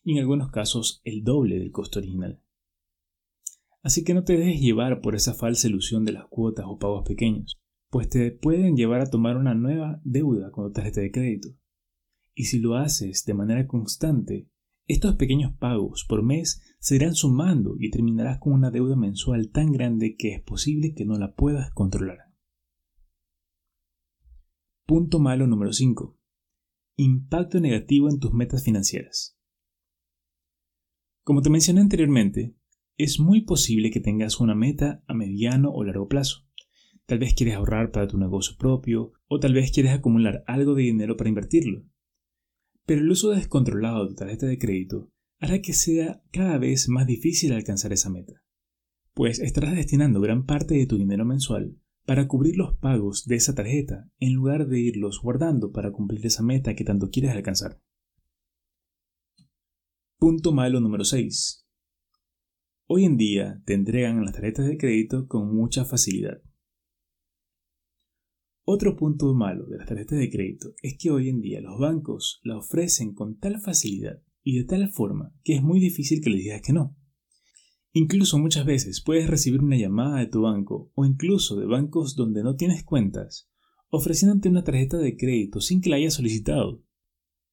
y 0.04 0.12
en 0.12 0.19
algunos 0.19 0.50
casos 0.50 1.00
el 1.04 1.25
doble 1.25 1.59
del 1.59 1.71
costo 1.73 2.00
original. 2.00 2.44
Así 3.85 4.03
que 4.03 4.14
no 4.14 4.25
te 4.25 4.37
dejes 4.37 4.61
llevar 4.61 5.00
por 5.00 5.14
esa 5.14 5.33
falsa 5.35 5.69
ilusión 5.69 6.05
de 6.05 6.12
las 6.12 6.26
cuotas 6.26 6.67
o 6.67 6.79
pagos 6.79 7.07
pequeños, 7.07 7.55
pues 7.91 8.09
te 8.09 8.33
pueden 8.33 8.75
llevar 8.76 9.00
a 9.00 9.11
tomar 9.11 9.37
una 9.37 9.55
nueva 9.55 10.00
deuda 10.03 10.50
con 10.50 10.67
tu 10.67 10.73
tarjeta 10.73 11.00
de 11.00 11.12
crédito 11.12 11.50
y 12.35 12.45
si 12.45 12.59
lo 12.59 12.76
haces 12.76 13.25
de 13.25 13.35
manera 13.35 13.67
constante, 13.67 14.49
estos 14.87 15.17
pequeños 15.17 15.57
pagos 15.57 16.05
por 16.07 16.23
mes 16.23 16.61
se 16.79 16.97
irán 16.97 17.14
sumando 17.14 17.76
y 17.79 17.91
terminarás 17.91 18.38
con 18.38 18.53
una 18.53 18.71
deuda 18.71 18.97
mensual 18.97 19.50
tan 19.50 19.73
grande 19.73 20.17
que 20.17 20.35
es 20.35 20.43
posible 20.43 20.95
que 20.95 21.07
no 21.07 21.17
la 21.17 21.35
puedas 21.35 21.71
controlar. 21.73 22.19
Punto 24.85 25.19
malo 25.19 25.47
número 25.47 25.73
5. 25.73 26.19
Impacto 26.97 27.61
negativo 27.61 28.11
en 28.11 28.19
tus 28.19 28.33
metas 28.33 28.62
financieras. 28.62 29.38
Como 31.23 31.41
te 31.41 31.49
mencioné 31.49 31.81
anteriormente, 31.81 32.55
es 32.97 33.21
muy 33.21 33.43
posible 33.43 33.91
que 33.91 34.01
tengas 34.01 34.41
una 34.41 34.55
meta 34.55 35.03
a 35.07 35.15
mediano 35.15 35.71
o 35.71 35.85
largo 35.85 36.09
plazo. 36.09 36.47
Tal 37.07 37.19
vez 37.19 37.35
quieres 37.35 37.57
ahorrar 37.57 37.91
para 37.91 38.07
tu 38.07 38.19
negocio 38.19 38.57
propio 38.59 39.13
o 39.27 39.39
tal 39.39 39.53
vez 39.53 39.73
quieres 39.73 39.93
acumular 39.93 40.43
algo 40.47 40.75
de 40.75 40.83
dinero 40.83 41.17
para 41.17 41.29
invertirlo 41.29 41.85
pero 42.87 43.01
el 43.01 43.11
uso 43.11 43.31
descontrolado 43.31 44.03
de 44.03 44.09
tu 44.11 44.15
tarjeta 44.15 44.47
de 44.47 44.59
crédito 44.59 45.11
hará 45.41 45.61
que 45.61 45.73
sea 45.73 46.23
cada 46.33 46.59
vez 46.59 46.89
más 46.89 47.07
difícil 47.07 47.53
alcanzar 47.53 47.93
esa 47.93 48.11
meta, 48.11 48.43
pues 49.15 49.41
estarás 49.41 49.75
destinando 49.75 50.21
gran 50.21 50.45
parte 50.45 50.75
de 50.75 50.87
tu 50.87 50.97
dinero 50.97 51.25
mensual 51.25 51.79
para 52.07 52.29
cubrir 52.29 52.57
los 52.57 52.77
pagos 52.77 53.25
de 53.27 53.37
esa 53.37 53.55
tarjeta 53.55 54.11
en 54.19 54.35
lugar 54.35 54.69
de 54.69 54.81
irlos 54.81 55.21
guardando 55.23 55.73
para 55.73 55.93
cumplir 55.93 56.25
esa 56.27 56.43
meta 56.43 56.75
que 56.75 56.85
tanto 56.85 57.11
quieres 57.11 57.33
alcanzar. 57.33 57.81
Punto 60.19 60.53
malo 60.53 60.81
número 60.81 61.05
6. 61.05 61.63
Hoy 62.87 63.07
en 63.07 63.17
día 63.17 63.62
te 63.64 63.73
entregan 63.73 64.23
las 64.23 64.35
tarjetas 64.35 64.67
de 64.67 64.76
crédito 64.76 65.26
con 65.26 65.57
mucha 65.57 65.87
facilidad. 65.87 66.43
Otro 68.64 68.95
punto 68.95 69.33
malo 69.33 69.64
de 69.64 69.79
las 69.79 69.88
tarjetas 69.88 70.19
de 70.19 70.29
crédito 70.29 70.75
es 70.83 70.99
que 70.99 71.11
hoy 71.11 71.31
en 71.31 71.41
día 71.41 71.62
los 71.62 71.79
bancos 71.79 72.41
la 72.43 72.59
ofrecen 72.59 73.14
con 73.14 73.38
tal 73.38 73.59
facilidad 73.59 74.23
y 74.43 74.59
de 74.59 74.64
tal 74.64 74.91
forma 74.91 75.33
que 75.45 75.55
es 75.55 75.62
muy 75.62 75.81
difícil 75.81 76.21
que 76.21 76.29
le 76.29 76.37
digas 76.37 76.61
que 76.61 76.75
no. 76.75 76.95
Incluso 77.95 78.38
muchas 78.38 78.67
veces 78.67 79.03
puedes 79.03 79.31
recibir 79.31 79.62
una 79.62 79.79
llamada 79.79 80.19
de 80.19 80.26
tu 80.26 80.43
banco 80.43 80.93
o 80.95 81.07
incluso 81.07 81.57
de 81.57 81.64
bancos 81.64 82.17
donde 82.17 82.43
no 82.43 82.55
tienes 82.57 82.85
cuentas 82.85 83.49
ofreciéndote 83.88 84.50
una 84.50 84.62
tarjeta 84.62 84.99
de 84.99 85.17
crédito 85.17 85.62
sin 85.62 85.81
que 85.81 85.88
la 85.88 85.97
hayas 85.97 86.14
solicitado. 86.14 86.83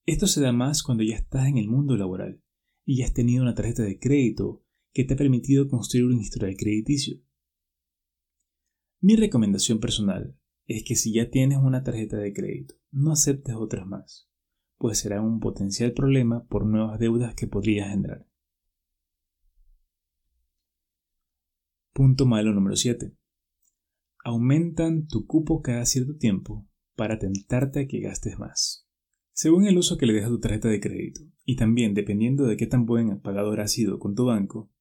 Esto 0.06 0.28
se 0.28 0.42
da 0.42 0.52
más 0.52 0.84
cuando 0.84 1.04
ya 1.04 1.16
estás 1.16 1.48
en 1.48 1.58
el 1.58 1.70
mundo 1.70 1.96
laboral 1.96 2.42
y 2.84 2.98
ya 2.98 3.06
has 3.06 3.14
tenido 3.14 3.44
una 3.44 3.56
tarjeta 3.56 3.84
de 3.84 3.98
crédito 3.98 4.66
que 4.94 5.04
te 5.04 5.14
ha 5.14 5.18
permitido 5.18 5.68
construir 5.68 6.06
un 6.06 6.20
historial 6.20 6.56
crediticio. 6.58 7.18
Mi 9.00 9.16
recomendación 9.16 9.80
personal 9.80 10.38
es 10.68 10.84
que 10.84 10.96
si 10.96 11.14
ya 11.14 11.30
tienes 11.30 11.58
una 11.58 11.84
tarjeta 11.84 12.18
de 12.18 12.34
crédito, 12.34 12.76
no 12.92 13.12
aceptes 13.12 13.56
otras 13.56 13.86
más, 13.88 14.30
pues 14.78 15.00
será 15.00 15.22
un 15.22 15.40
potencial 15.40 15.94
problema 15.94 16.46
por 16.48 16.66
nuevas 16.66 17.00
deudas 17.00 17.36
que 17.36 17.48
podrías 17.48 17.90
generar. 17.90 18.28
Punto 21.94 22.26
malo 22.26 22.54
número 22.54 22.76
7. 22.76 23.16
Aumentan 24.24 25.08
tu 25.08 25.26
cupo 25.26 25.62
cada 25.62 25.86
cierto 25.86 26.16
tiempo 26.16 26.68
para 26.96 27.18
tentarte 27.18 27.82
a 27.82 27.88
que 27.88 28.00
gastes 28.00 28.38
más. 28.38 28.88
Según 29.34 29.66
el 29.66 29.78
uso 29.78 29.98
que 29.98 30.06
le 30.06 30.14
des 30.14 30.26
a 30.26 30.30
tu 30.30 30.40
tarjeta 30.40 30.68
de 30.68 30.80
crédito, 30.80 31.22
y 31.44 31.56
también 31.56 31.94
dependiendo 31.94 32.46
de 32.46 32.58
qué 32.58 32.68
tan 32.68 32.86
buen 32.86 33.20
pagador 33.22 33.62
has 33.62 33.72
sido 33.72 33.98
con 33.98 34.14
tu 34.14 34.26
banco, 34.26 34.72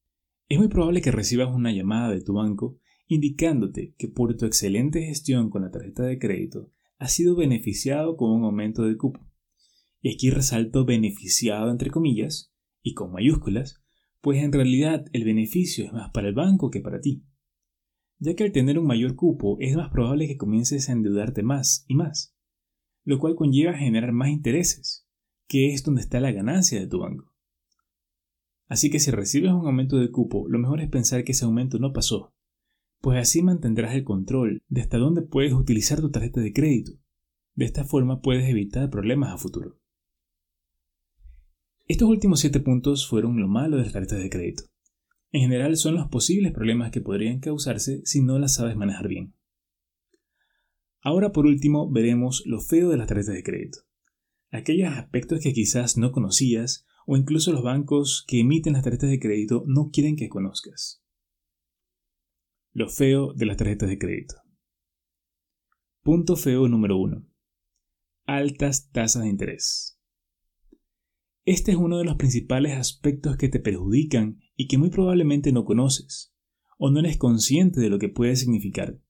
es 0.50 0.59
muy 0.59 0.66
probable 0.66 1.00
que 1.00 1.12
recibas 1.12 1.49
una 1.54 1.73
llamada 1.73 2.11
de 2.11 2.23
tu 2.23 2.35
banco 2.35 2.76
indicándote 3.07 3.95
que 3.97 4.09
por 4.09 4.37
tu 4.37 4.47
excelente 4.47 5.00
gestión 5.00 5.49
con 5.49 5.62
la 5.62 5.71
tarjeta 5.71 6.02
de 6.02 6.19
crédito 6.19 6.73
has 6.99 7.12
sido 7.12 7.37
beneficiado 7.37 8.16
con 8.16 8.33
un 8.33 8.45
aumento 8.45 8.83
del 8.83 8.97
cupo. 8.97 9.21
Y 10.00 10.12
aquí 10.12 10.28
resalto 10.30 10.85
beneficiado 10.85 11.71
entre 11.71 11.90
comillas 11.90 12.52
y 12.83 12.95
con 12.95 13.12
mayúsculas, 13.12 13.80
pues 14.21 14.42
en 14.42 14.52
realidad 14.52 15.04
el 15.12 15.25
beneficio 15.25 15.85
es 15.87 15.92
más 15.92 16.11
para 16.11 16.28
el 16.28 16.35
banco 16.35 16.69
que 16.71 16.80
para 16.80 17.00
ti, 17.00 17.25
ya 18.19 18.35
que 18.35 18.42
al 18.42 18.52
tener 18.52 18.76
un 18.76 18.87
mayor 18.87 19.14
cupo 19.14 19.57
es 19.61 19.76
más 19.76 19.90
probable 19.90 20.26
que 20.26 20.37
comiences 20.37 20.88
a 20.88 20.92
endeudarte 20.92 21.45
más 21.45 21.85
y 21.87 21.95
más, 21.95 22.37
lo 23.04 23.21
cual 23.21 23.37
conlleva 23.37 23.75
generar 23.75 24.11
más 24.11 24.30
intereses, 24.30 25.07
que 25.47 25.73
es 25.73 25.85
donde 25.85 26.00
está 26.00 26.19
la 26.19 26.33
ganancia 26.33 26.80
de 26.80 26.88
tu 26.88 26.99
banco. 26.99 27.29
Así 28.71 28.89
que 28.89 29.00
si 29.00 29.11
recibes 29.11 29.50
un 29.50 29.67
aumento 29.67 29.99
de 29.99 30.12
cupo, 30.12 30.47
lo 30.49 30.61
mejor 30.61 30.81
es 30.81 30.89
pensar 30.89 31.25
que 31.25 31.33
ese 31.33 31.45
aumento 31.45 31.81
no 31.81 31.93
pasó, 31.93 32.33
pues 33.00 33.19
así 33.19 33.43
mantendrás 33.43 33.97
el 33.97 34.05
control 34.05 34.62
de 34.69 34.81
hasta 34.81 34.97
dónde 34.97 35.23
puedes 35.23 35.53
utilizar 35.53 36.00
tu 36.00 36.12
tarjeta 36.12 36.41
de 36.41 36.53
crédito. 36.53 36.93
De 37.57 37.65
esta 37.65 37.85
forma 37.85 38.21
puedes 38.21 38.49
evitar 38.49 38.89
problemas 38.89 39.35
a 39.35 39.39
futuro. 39.39 39.81
Estos 41.89 42.09
últimos 42.09 42.39
7 42.39 42.61
puntos 42.61 43.09
fueron 43.09 43.41
lo 43.41 43.49
malo 43.49 43.77
de 43.77 43.83
las 43.83 43.93
tarjetas 43.93 44.21
de 44.21 44.31
crédito. 44.31 44.62
En 45.33 45.41
general 45.41 45.77
son 45.77 45.97
los 45.97 46.07
posibles 46.07 46.53
problemas 46.53 46.93
que 46.93 47.00
podrían 47.00 47.41
causarse 47.41 48.03
si 48.05 48.23
no 48.23 48.39
las 48.39 48.55
sabes 48.55 48.77
manejar 48.77 49.09
bien. 49.09 49.35
Ahora 51.00 51.33
por 51.33 51.45
último 51.45 51.91
veremos 51.91 52.45
lo 52.47 52.61
feo 52.61 52.91
de 52.91 52.99
las 52.99 53.09
tarjetas 53.09 53.35
de 53.35 53.43
crédito. 53.43 53.81
Aquellos 54.53 54.93
aspectos 54.93 55.41
que 55.41 55.53
quizás 55.53 55.97
no 55.97 56.12
conocías 56.12 56.87
o 57.12 57.17
incluso 57.17 57.50
los 57.50 57.64
bancos 57.64 58.25
que 58.29 58.38
emiten 58.38 58.75
las 58.75 58.85
tarjetas 58.85 59.11
de 59.11 59.19
crédito 59.19 59.64
no 59.67 59.90
quieren 59.90 60.14
que 60.14 60.29
conozcas. 60.29 61.02
Lo 62.73 62.88
feo 62.88 63.33
de 63.33 63.47
las 63.47 63.57
tarjetas 63.57 63.88
de 63.88 63.99
crédito. 63.99 64.37
Punto 66.05 66.37
feo 66.37 66.69
número 66.69 66.99
1. 66.99 67.26
Altas 68.26 68.93
tasas 68.93 69.25
de 69.25 69.29
interés. 69.29 69.99
Este 71.45 71.73
es 71.73 71.76
uno 71.76 71.99
de 71.99 72.05
los 72.05 72.14
principales 72.14 72.79
aspectos 72.79 73.37
que 73.37 73.49
te 73.49 73.59
perjudican 73.59 74.38
y 74.55 74.69
que 74.69 74.79
muy 74.79 74.90
probablemente 74.90 75.50
no 75.50 75.64
conoces, 75.64 76.33
o 76.79 76.93
no 76.93 77.00
eres 77.00 77.17
consciente 77.17 77.81
de 77.81 77.88
lo 77.88 77.99
que 77.99 78.09
puede 78.09 78.37
significar. 78.37 79.00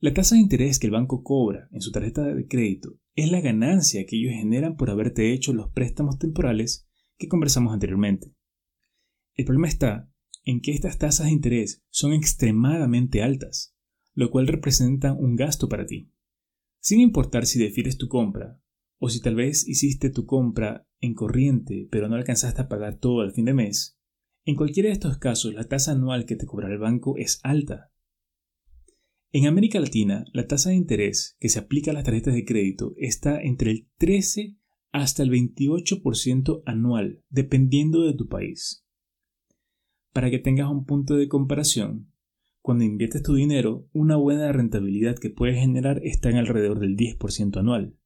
La 0.00 0.14
tasa 0.14 0.34
de 0.34 0.40
interés 0.40 0.78
que 0.78 0.86
el 0.86 0.94
banco 0.94 1.22
cobra 1.22 1.68
en 1.72 1.82
su 1.82 1.92
tarjeta 1.92 2.24
de 2.24 2.48
crédito 2.48 2.98
es 3.16 3.30
la 3.30 3.42
ganancia 3.42 4.06
que 4.06 4.16
ellos 4.16 4.32
generan 4.32 4.76
por 4.76 4.88
haberte 4.88 5.34
hecho 5.34 5.52
los 5.52 5.70
préstamos 5.72 6.18
temporales 6.18 6.85
que 7.18 7.28
conversamos 7.28 7.72
anteriormente. 7.72 8.34
El 9.34 9.44
problema 9.44 9.68
está 9.68 10.10
en 10.44 10.60
que 10.60 10.72
estas 10.72 10.98
tasas 10.98 11.26
de 11.26 11.32
interés 11.32 11.82
son 11.90 12.12
extremadamente 12.12 13.22
altas, 13.22 13.74
lo 14.14 14.30
cual 14.30 14.46
representa 14.46 15.12
un 15.12 15.36
gasto 15.36 15.68
para 15.68 15.86
ti. 15.86 16.10
Sin 16.80 17.00
importar 17.00 17.46
si 17.46 17.58
defieres 17.58 17.98
tu 17.98 18.08
compra, 18.08 18.60
o 18.98 19.10
si 19.10 19.20
tal 19.20 19.34
vez 19.34 19.66
hiciste 19.66 20.10
tu 20.10 20.24
compra 20.24 20.86
en 21.00 21.14
corriente 21.14 21.88
pero 21.90 22.08
no 22.08 22.14
alcanzaste 22.14 22.62
a 22.62 22.68
pagar 22.68 22.98
todo 22.98 23.20
al 23.20 23.32
fin 23.32 23.44
de 23.44 23.54
mes, 23.54 23.98
en 24.44 24.54
cualquiera 24.54 24.88
de 24.88 24.94
estos 24.94 25.18
casos 25.18 25.52
la 25.52 25.64
tasa 25.64 25.92
anual 25.92 26.24
que 26.24 26.36
te 26.36 26.46
cobrará 26.46 26.74
el 26.74 26.80
banco 26.80 27.16
es 27.18 27.40
alta. 27.42 27.92
En 29.32 29.46
América 29.46 29.80
Latina, 29.80 30.24
la 30.32 30.46
tasa 30.46 30.70
de 30.70 30.76
interés 30.76 31.36
que 31.40 31.48
se 31.48 31.58
aplica 31.58 31.90
a 31.90 31.94
las 31.94 32.04
tarjetas 32.04 32.34
de 32.34 32.44
crédito 32.44 32.94
está 32.96 33.42
entre 33.42 33.72
el 33.72 33.88
13 33.98 34.56
hasta 34.92 35.22
el 35.22 35.30
28% 35.30 36.62
anual, 36.66 37.22
dependiendo 37.28 38.04
de 38.04 38.14
tu 38.14 38.28
país. 38.28 38.86
Para 40.12 40.30
que 40.30 40.38
tengas 40.38 40.70
un 40.70 40.84
punto 40.84 41.16
de 41.16 41.28
comparación, 41.28 42.10
cuando 42.62 42.84
inviertes 42.84 43.22
tu 43.22 43.34
dinero, 43.34 43.86
una 43.92 44.16
buena 44.16 44.50
rentabilidad 44.50 45.16
que 45.16 45.30
puedes 45.30 45.56
generar 45.56 46.00
está 46.02 46.30
en 46.30 46.36
alrededor 46.36 46.80
del 46.80 46.96
10% 46.96 47.58
anual. 47.58 47.96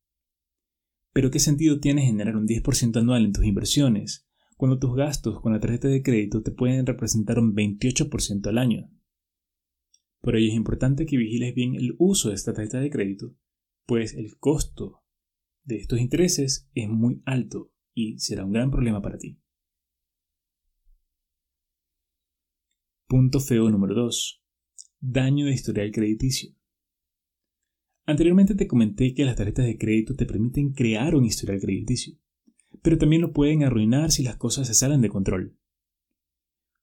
Pero 1.13 1.31
¿qué 1.31 1.39
sentido 1.39 1.81
tiene 1.81 2.03
generar 2.03 2.37
un 2.37 2.47
10% 2.47 2.99
anual 2.99 3.25
en 3.25 3.33
tus 3.33 3.45
inversiones 3.45 4.29
cuando 4.57 4.79
tus 4.79 4.95
gastos 4.95 5.41
con 5.41 5.53
la 5.53 5.61
tarjeta 5.61 5.89
de 5.89 6.03
crédito 6.03 6.43
te 6.43 6.51
pueden 6.51 6.85
representar 6.85 7.39
un 7.39 7.55
28% 7.55 8.47
al 8.49 8.59
año? 8.59 8.91
Por 10.21 10.37
ello 10.37 10.49
es 10.49 10.55
importante 10.55 11.07
que 11.07 11.17
vigiles 11.17 11.55
bien 11.55 11.75
el 11.75 11.95
uso 11.99 12.29
de 12.29 12.35
esta 12.35 12.53
tarjeta 12.53 12.81
de 12.81 12.91
crédito, 12.91 13.35
pues 13.87 14.13
el 14.15 14.37
costo 14.37 15.00
de 15.65 15.77
estos 15.77 16.01
intereses 16.01 16.69
es 16.75 16.89
muy 16.89 17.23
alto 17.25 17.73
y 17.95 18.19
será 18.19 18.45
un 18.45 18.53
gran 18.53 18.71
problema 18.71 19.03
para 19.03 19.19
ti. 19.19 19.39
Punto 23.07 23.41
feo 23.41 23.71
número 23.71 23.95
2. 23.95 24.43
Daño 25.01 25.47
de 25.47 25.53
historial 25.53 25.91
crediticio. 25.91 26.55
Anteriormente 28.07 28.55
te 28.55 28.67
comenté 28.67 29.15
que 29.15 29.25
las 29.25 29.37
tarjetas 29.37 29.67
de 29.67 29.79
crédito 29.79 30.15
te 30.15 30.27
permiten 30.27 30.73
crear 30.73 31.15
un 31.15 31.25
historial 31.25 31.61
crediticio, 31.61 32.17
pero 32.83 32.99
también 32.99 33.23
lo 33.23 33.33
pueden 33.33 33.65
arruinar 33.65 34.11
si 34.11 34.23
las 34.23 34.37
cosas 34.37 34.67
se 34.67 34.75
salen 34.75 35.01
de 35.01 35.09
control. 35.09 35.57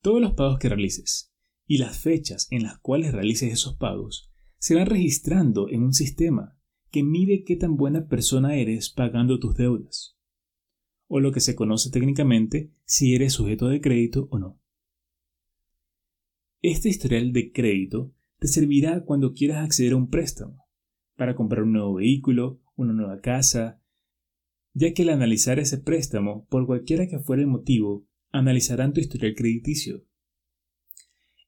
Todos 0.01 0.21
los 0.21 0.33
pagos 0.33 0.59
que 0.59 0.69
realices 0.69 1.33
y 1.65 1.77
las 1.77 1.99
fechas 1.99 2.47
en 2.51 2.63
las 2.63 2.79
cuales 2.79 3.13
realices 3.13 3.51
esos 3.51 3.75
pagos 3.75 4.31
se 4.57 4.75
van 4.75 4.85
registrando 4.85 5.69
en 5.69 5.83
un 5.83 5.93
sistema 5.93 6.56
que 6.91 7.04
mide 7.04 7.43
qué 7.43 7.56
tan 7.56 7.76
buena 7.76 8.08
persona 8.08 8.56
eres 8.56 8.89
pagando 8.89 9.39
tus 9.39 9.56
deudas, 9.56 10.17
o 11.08 11.19
lo 11.19 11.32
que 11.32 11.39
se 11.39 11.56
conoce 11.56 11.89
técnicamente 11.89 12.71
si 12.86 13.15
eres 13.15 13.34
sujeto 13.34 13.67
de 13.67 13.82
crédito 13.82 14.28
o 14.32 14.39
no. 14.39 14.60
Este 16.62 16.89
historial 16.89 17.34
de 17.34 17.52
crédito 17.52 18.13
te 18.39 18.47
servirá 18.47 19.04
cuando 19.04 19.34
quieras 19.34 19.63
acceder 19.63 19.93
a 19.93 19.97
un 19.97 20.10
préstamo, 20.10 20.65
para 21.15 21.36
comprar 21.36 21.63
un 21.63 21.73
nuevo 21.73 21.95
vehículo, 21.95 22.62
una 22.76 22.93
nueva 22.93 23.19
casa, 23.19 23.82
ya 24.73 24.93
que 24.93 25.02
al 25.02 25.10
analizar 25.10 25.60
ese 25.60 25.80
préstamo, 25.80 26.45
por 26.50 26.65
cualquiera 26.67 27.08
que 27.08 27.19
fuera 27.19 27.41
el 27.41 27.47
motivo, 27.47 28.06
analizarán 28.32 28.93
tu 28.93 29.00
historial 29.00 29.34
crediticio. 29.36 30.04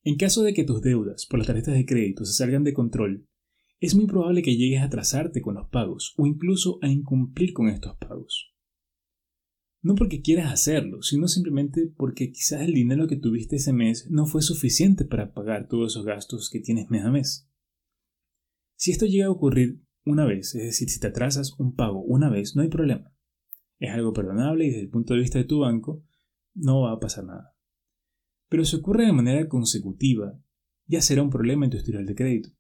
En 0.04 0.15
caso 0.15 0.43
de 0.43 0.54
que 0.54 0.63
tus 0.63 0.82
deudas 0.82 1.28
por 1.28 1.38
las 1.38 1.47
tarjetas 1.47 1.75
de 1.75 1.86
crédito 1.86 2.25
se 2.25 2.34
salgan 2.34 2.63
de 2.63 2.73
control, 2.73 3.28
es 3.79 3.95
muy 3.95 4.07
probable 4.07 4.41
que 4.41 4.57
llegues 4.57 4.81
a 4.81 4.85
atrasarte 4.85 5.41
con 5.41 5.55
los 5.55 5.69
pagos 5.69 6.13
o 6.17 6.25
incluso 6.27 6.79
a 6.81 6.89
incumplir 6.89 7.53
con 7.53 7.69
estos 7.69 7.95
pagos. 7.97 8.53
No 9.81 9.95
porque 9.95 10.21
quieras 10.21 10.51
hacerlo, 10.51 11.01
sino 11.01 11.29
simplemente 11.29 11.89
porque 11.95 12.31
quizás 12.31 12.61
el 12.61 12.73
dinero 12.73 13.07
que 13.07 13.15
tuviste 13.15 13.55
ese 13.55 13.71
mes 13.71 14.07
no 14.09 14.25
fue 14.25 14.41
suficiente 14.41 15.05
para 15.05 15.33
pagar 15.33 15.69
todos 15.69 15.93
esos 15.93 16.05
gastos 16.05 16.49
que 16.49 16.59
tienes 16.59 16.89
mes 16.89 17.05
a 17.05 17.11
mes. 17.11 17.49
Si 18.75 18.91
esto 18.91 19.05
llega 19.05 19.27
a 19.27 19.31
ocurrir 19.31 19.81
una 20.03 20.25
vez, 20.25 20.53
es 20.55 20.63
decir, 20.63 20.89
si 20.89 20.99
te 20.99 21.07
atrasas 21.07 21.57
un 21.59 21.75
pago 21.75 22.01
una 22.01 22.29
vez, 22.29 22.55
no 22.57 22.61
hay 22.61 22.67
problema. 22.67 23.13
Es 23.77 23.91
algo 23.91 24.11
perdonable 24.11 24.65
y 24.65 24.69
desde 24.69 24.81
el 24.81 24.89
punto 24.89 25.13
de 25.13 25.21
vista 25.21 25.37
de 25.37 25.45
tu 25.45 25.59
banco 25.59 26.03
no 26.53 26.81
va 26.81 26.91
a 26.91 26.99
pasar 26.99 27.23
nada. 27.23 27.55
Pero 28.49 28.65
si 28.65 28.75
ocurre 28.75 29.05
de 29.05 29.13
manera 29.13 29.47
consecutiva, 29.47 30.37
ya 30.87 31.01
será 31.01 31.21
un 31.21 31.29
problema 31.29 31.65
en 31.65 31.71
tu 31.71 31.77
historial 31.77 32.05
de 32.05 32.15
crédito. 32.15 32.58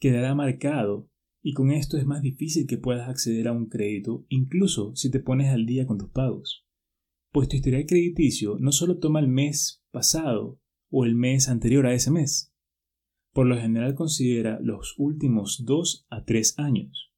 Quedará 0.00 0.34
marcado 0.34 1.10
y 1.42 1.52
con 1.52 1.70
esto 1.70 1.98
es 1.98 2.06
más 2.06 2.22
difícil 2.22 2.66
que 2.66 2.78
puedas 2.78 3.06
acceder 3.06 3.48
a 3.48 3.52
un 3.52 3.66
crédito 3.66 4.24
incluso 4.30 4.96
si 4.96 5.10
te 5.10 5.20
pones 5.20 5.48
al 5.48 5.66
día 5.66 5.86
con 5.86 5.98
tus 5.98 6.08
pagos. 6.08 6.66
Pues 7.32 7.48
tu 7.48 7.56
historial 7.56 7.84
crediticio 7.84 8.56
no 8.58 8.72
solo 8.72 8.98
toma 8.98 9.20
el 9.20 9.28
mes 9.28 9.84
pasado 9.90 10.58
o 10.88 11.04
el 11.04 11.14
mes 11.14 11.50
anterior 11.50 11.86
a 11.86 11.92
ese 11.92 12.10
mes. 12.10 12.54
Por 13.34 13.46
lo 13.46 13.58
general 13.58 13.94
considera 13.94 14.58
los 14.62 14.94
últimos 14.96 15.64
2 15.66 16.06
a 16.08 16.24
3 16.24 16.58
años. 16.58 17.12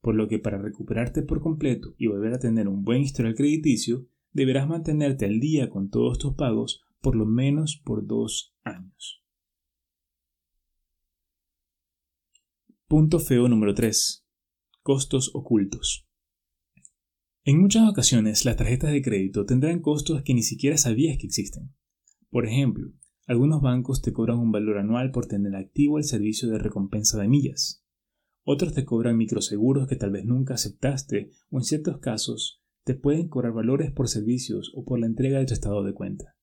Por 0.00 0.14
lo 0.14 0.28
que 0.28 0.38
para 0.38 0.62
recuperarte 0.62 1.22
por 1.22 1.40
completo 1.40 1.96
y 1.98 2.06
volver 2.06 2.34
a 2.34 2.38
tener 2.38 2.68
un 2.68 2.84
buen 2.84 3.02
historial 3.02 3.34
crediticio, 3.34 4.06
deberás 4.32 4.68
mantenerte 4.68 5.24
al 5.24 5.40
día 5.40 5.70
con 5.70 5.90
todos 5.90 6.18
tus 6.18 6.34
pagos 6.34 6.84
por 7.00 7.16
lo 7.16 7.26
menos 7.26 7.82
por 7.84 8.06
2 8.06 8.54
años. 8.62 9.21
Punto 12.92 13.20
feo 13.20 13.48
número 13.48 13.72
3. 13.72 14.22
Costos 14.82 15.30
ocultos. 15.32 16.06
En 17.42 17.58
muchas 17.58 17.88
ocasiones 17.88 18.44
las 18.44 18.58
tarjetas 18.58 18.92
de 18.92 19.00
crédito 19.00 19.46
tendrán 19.46 19.80
costos 19.80 20.22
que 20.22 20.34
ni 20.34 20.42
siquiera 20.42 20.76
sabías 20.76 21.16
que 21.16 21.26
existen. 21.26 21.74
Por 22.28 22.44
ejemplo, 22.44 22.92
algunos 23.26 23.62
bancos 23.62 24.02
te 24.02 24.12
cobran 24.12 24.40
un 24.40 24.52
valor 24.52 24.76
anual 24.76 25.10
por 25.10 25.24
tener 25.24 25.56
activo 25.56 25.96
el 25.96 26.04
servicio 26.04 26.50
de 26.50 26.58
recompensa 26.58 27.18
de 27.18 27.28
millas. 27.28 27.82
Otros 28.44 28.74
te 28.74 28.84
cobran 28.84 29.16
microseguros 29.16 29.88
que 29.88 29.96
tal 29.96 30.10
vez 30.10 30.26
nunca 30.26 30.52
aceptaste 30.52 31.30
o 31.48 31.60
en 31.60 31.64
ciertos 31.64 31.96
casos 31.98 32.62
te 32.84 32.94
pueden 32.94 33.28
cobrar 33.28 33.54
valores 33.54 33.90
por 33.90 34.08
servicios 34.08 34.70
o 34.74 34.84
por 34.84 35.00
la 35.00 35.06
entrega 35.06 35.38
de 35.38 35.46
tu 35.46 35.54
estado 35.54 35.82
de 35.82 35.94
cuenta. 35.94 36.36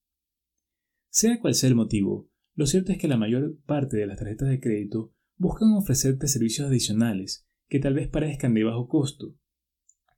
Sea 1.11 1.39
cual 1.39 1.53
sea 1.53 1.69
el 1.69 1.75
motivo, 1.75 2.27
lo 2.55 2.65
cierto 2.65 2.91
es 2.91 2.97
que 2.97 3.07
la 3.07 3.17
mayor 3.17 3.59
parte 3.67 3.97
de 3.97 4.07
las 4.07 4.17
tarjetas 4.17 4.49
de 4.49 4.59
crédito 4.59 5.13
buscan 5.39 5.71
ofrecerte 5.71 6.27
servicios 6.27 6.67
adicionales 6.67 7.47
que 7.69 7.79
tal 7.79 7.93
vez 7.93 8.09
parezcan 8.09 8.53
de 8.53 8.65
bajo 8.65 8.87
costo, 8.87 9.35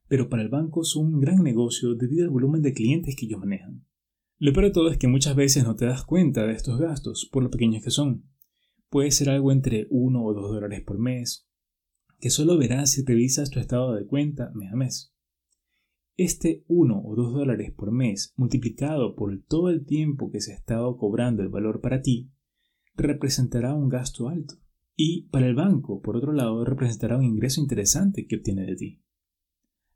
pero 0.08 0.28
para 0.28 0.42
el 0.42 0.48
banco 0.48 0.84
son 0.84 1.14
un 1.14 1.20
gran 1.20 1.42
negocio 1.42 1.94
debido 1.94 2.24
al 2.24 2.30
volumen 2.30 2.60
de 2.60 2.74
clientes 2.74 3.14
que 3.16 3.26
ellos 3.26 3.38
manejan. 3.38 3.86
Lo 4.38 4.52
peor 4.52 4.66
de 4.66 4.72
todo 4.72 4.90
es 4.90 4.98
que 4.98 5.06
muchas 5.06 5.36
veces 5.36 5.62
no 5.62 5.76
te 5.76 5.86
das 5.86 6.04
cuenta 6.04 6.44
de 6.44 6.52
estos 6.52 6.78
gastos, 6.78 7.30
por 7.32 7.44
lo 7.44 7.50
pequeños 7.50 7.84
que 7.84 7.90
son. 7.90 8.24
Puede 8.90 9.12
ser 9.12 9.30
algo 9.30 9.52
entre 9.52 9.86
1 9.90 10.24
o 10.24 10.34
2 10.34 10.50
dólares 10.50 10.82
por 10.84 10.98
mes, 10.98 11.48
que 12.18 12.28
solo 12.28 12.58
verás 12.58 12.90
si 12.90 13.04
revisas 13.04 13.50
tu 13.50 13.60
estado 13.60 13.94
de 13.94 14.04
cuenta 14.04 14.50
mes 14.54 14.72
a 14.72 14.76
mes. 14.76 15.14
Este 16.16 16.64
1 16.66 17.00
o 17.04 17.14
2 17.14 17.32
dólares 17.32 17.72
por 17.72 17.92
mes 17.92 18.34
multiplicado 18.36 19.14
por 19.14 19.40
todo 19.44 19.70
el 19.70 19.86
tiempo 19.86 20.32
que 20.32 20.40
se 20.40 20.52
ha 20.52 20.56
estado 20.56 20.96
cobrando 20.96 21.42
el 21.42 21.48
valor 21.48 21.80
para 21.80 22.02
ti, 22.02 22.32
representará 22.96 23.72
un 23.72 23.88
gasto 23.88 24.28
alto. 24.28 24.56
Y 24.96 25.28
para 25.28 25.46
el 25.46 25.54
banco, 25.54 26.00
por 26.02 26.16
otro 26.16 26.32
lado, 26.32 26.64
representará 26.64 27.16
un 27.16 27.24
ingreso 27.24 27.60
interesante 27.60 28.26
que 28.26 28.36
obtiene 28.36 28.66
de 28.66 28.76
ti. 28.76 29.02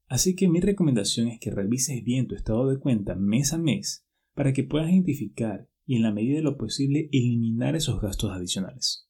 Así 0.09 0.35
que 0.37 0.49
mi 0.49 0.61
recomendación 0.61 1.29
es 1.29 1.41
que 1.41 1.51
revises 1.51 2.03
bien 2.05 2.29
tu 2.29 2.35
estado 2.35 2.69
de 2.69 2.79
cuenta 2.79 3.17
mes 3.17 3.53
a 3.53 3.59
mes 3.59 4.07
para 4.35 4.53
que 4.53 4.65
puedas 4.65 4.91
identificar 4.91 5.69
y 5.85 5.97
en 5.97 6.03
la 6.03 6.13
medida 6.13 6.37
de 6.37 6.43
lo 6.43 6.57
posible 6.57 7.09
eliminar 7.13 7.77
esos 7.77 8.01
gastos 8.01 8.31
adicionales. 8.31 9.09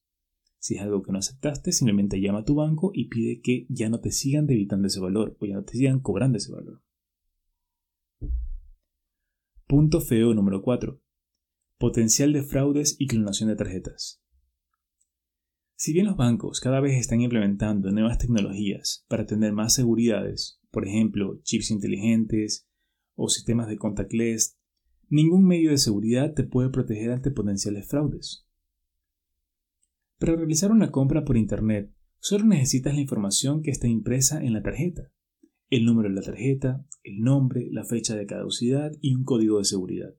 Si 0.59 0.77
es 0.77 0.83
algo 0.83 1.03
que 1.03 1.13
no 1.13 1.19
aceptaste, 1.19 1.71
simplemente 1.73 2.21
llama 2.21 2.41
a 2.41 2.45
tu 2.45 2.55
banco 2.55 2.91
y 2.93 3.09
pide 3.09 3.41
que 3.41 3.67
ya 3.69 3.89
no 3.89 4.01
te 4.01 4.11
sigan 4.11 4.47
debitando 4.47 4.89
ese 4.89 5.01
valor 5.01 5.37
o 5.39 5.47
ya 5.47 5.55
no 5.55 5.65
te 5.65 5.75
sigan 5.75 6.01
cobrando 6.01 6.39
ese 6.39 6.53
valor. 6.53 6.83
Punto 9.67 10.01
feo 10.01 10.33
número 10.33 10.63
4. 10.63 11.01
Potencial 11.79 12.33
de 12.33 12.43
fraudes 12.43 12.97
y 12.99 13.07
clonación 13.07 13.49
de 13.49 13.57
tarjetas. 13.57 14.23
Si 15.79 15.93
bien 15.93 16.07
los 16.07 16.17
bancos 16.17 16.61
cada 16.61 16.81
vez 16.81 16.99
están 16.99 17.21
implementando 17.21 17.91
nuevas 17.91 18.17
tecnologías 18.17 19.05
para 19.09 19.27
tener 19.27 19.53
más 19.53 19.75
seguridades, 19.75 20.59
por 20.71 20.89
ejemplo, 20.89 21.39
chips 21.43 21.71
inteligentes 21.71 22.67
o 23.15 23.29
sistemas 23.29 23.69
de 23.69 23.77
contactless, 23.77 24.59
ningún 25.11 25.47
medio 25.47 25.71
de 25.71 25.79
seguridad 25.79 26.33
te 26.33 26.45
puede 26.45 26.71
proteger 26.71 27.13
ante 27.13 27.31
potenciales 27.31 27.87
fraudes. 27.87 28.47
Para 30.19 30.35
realizar 30.35 30.73
una 30.73 30.91
compra 30.91 31.27
por 31.27 31.37
Internet, 31.37 31.93
solo 32.21 32.47
necesitas 32.47 32.95
la 32.95 33.03
información 33.03 33.61
que 33.61 33.71
está 33.71 33.87
impresa 33.87 34.43
en 34.43 34.55
la 34.55 34.63
tarjeta, 34.63 35.13
el 35.69 35.85
número 35.85 36.09
de 36.09 36.15
la 36.15 36.23
tarjeta, 36.23 36.87
el 37.03 37.21
nombre, 37.21 37.69
la 37.71 37.85
fecha 37.85 38.17
de 38.17 38.25
caducidad 38.25 38.93
y 39.03 39.15
un 39.15 39.25
código 39.25 39.59
de 39.59 39.65
seguridad. 39.67 40.15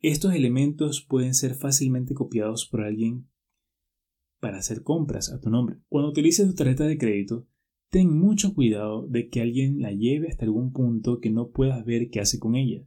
Estos 0.00 0.34
elementos 0.34 1.04
pueden 1.06 1.34
ser 1.34 1.54
fácilmente 1.54 2.14
copiados 2.14 2.66
por 2.66 2.80
alguien 2.80 3.29
para 4.40 4.58
hacer 4.58 4.82
compras 4.82 5.30
a 5.32 5.40
tu 5.40 5.50
nombre. 5.50 5.76
Cuando 5.88 6.10
utilices 6.10 6.46
tu 6.48 6.54
tarjeta 6.54 6.84
de 6.84 6.98
crédito, 6.98 7.46
ten 7.90 8.10
mucho 8.10 8.54
cuidado 8.54 9.06
de 9.06 9.28
que 9.28 9.40
alguien 9.40 9.80
la 9.80 9.92
lleve 9.92 10.28
hasta 10.28 10.44
algún 10.44 10.72
punto 10.72 11.20
que 11.20 11.30
no 11.30 11.50
puedas 11.50 11.84
ver 11.84 12.10
qué 12.10 12.20
hace 12.20 12.38
con 12.38 12.56
ella, 12.56 12.82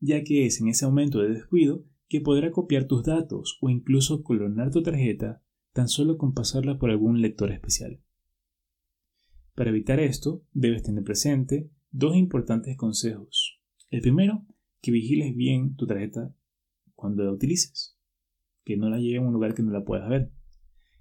ya 0.00 0.24
que 0.24 0.46
es 0.46 0.60
en 0.60 0.68
ese 0.68 0.86
momento 0.86 1.20
de 1.20 1.30
descuido 1.30 1.84
que 2.08 2.20
podrá 2.20 2.50
copiar 2.50 2.86
tus 2.86 3.04
datos 3.04 3.58
o 3.60 3.70
incluso 3.70 4.22
clonar 4.22 4.70
tu 4.70 4.82
tarjeta 4.82 5.42
tan 5.72 5.88
solo 5.88 6.16
con 6.16 6.32
pasarla 6.32 6.78
por 6.78 6.90
algún 6.90 7.20
lector 7.20 7.52
especial. 7.52 8.00
Para 9.54 9.70
evitar 9.70 10.00
esto, 10.00 10.44
debes 10.52 10.82
tener 10.82 11.02
presente 11.02 11.70
dos 11.90 12.16
importantes 12.16 12.76
consejos. 12.76 13.60
El 13.90 14.00
primero, 14.00 14.46
que 14.80 14.90
vigiles 14.90 15.34
bien 15.34 15.76
tu 15.76 15.86
tarjeta 15.86 16.34
cuando 16.94 17.24
la 17.24 17.32
utilices, 17.32 17.98
que 18.64 18.76
no 18.76 18.88
la 18.88 18.98
lleve 18.98 19.18
a 19.18 19.22
un 19.22 19.32
lugar 19.32 19.54
que 19.54 19.62
no 19.62 19.70
la 19.70 19.84
puedas 19.84 20.08
ver. 20.08 20.30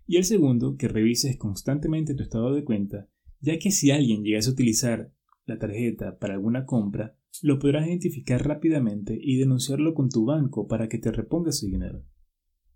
Y 0.08 0.18
el 0.18 0.24
segundo, 0.24 0.78
que 0.78 0.88
revises 0.88 1.38
constantemente 1.38 2.14
tu 2.14 2.24
estado 2.24 2.54
de 2.54 2.64
cuenta, 2.64 3.10
ya 3.40 3.58
que 3.58 3.72
si 3.72 3.92
alguien 3.92 4.24
llegase 4.24 4.50
a 4.50 4.54
utilizar 4.54 5.12
la 5.46 5.58
tarjeta 5.58 6.18
para 6.18 6.36
alguna 6.36 6.66
compra, 6.66 7.18
lo 7.42 7.60
podrás 7.60 7.88
identificar 7.88 8.48
rápidamente 8.48 9.18
y 9.20 9.38
denunciarlo 9.38 9.94
con 9.94 10.10
tu 10.10 10.26
banco 10.26 10.68
para 10.68 10.88
que 10.88 10.98
te 10.98 11.12
reponga 11.12 11.52
su 11.52 11.68
dinero. 11.68 12.04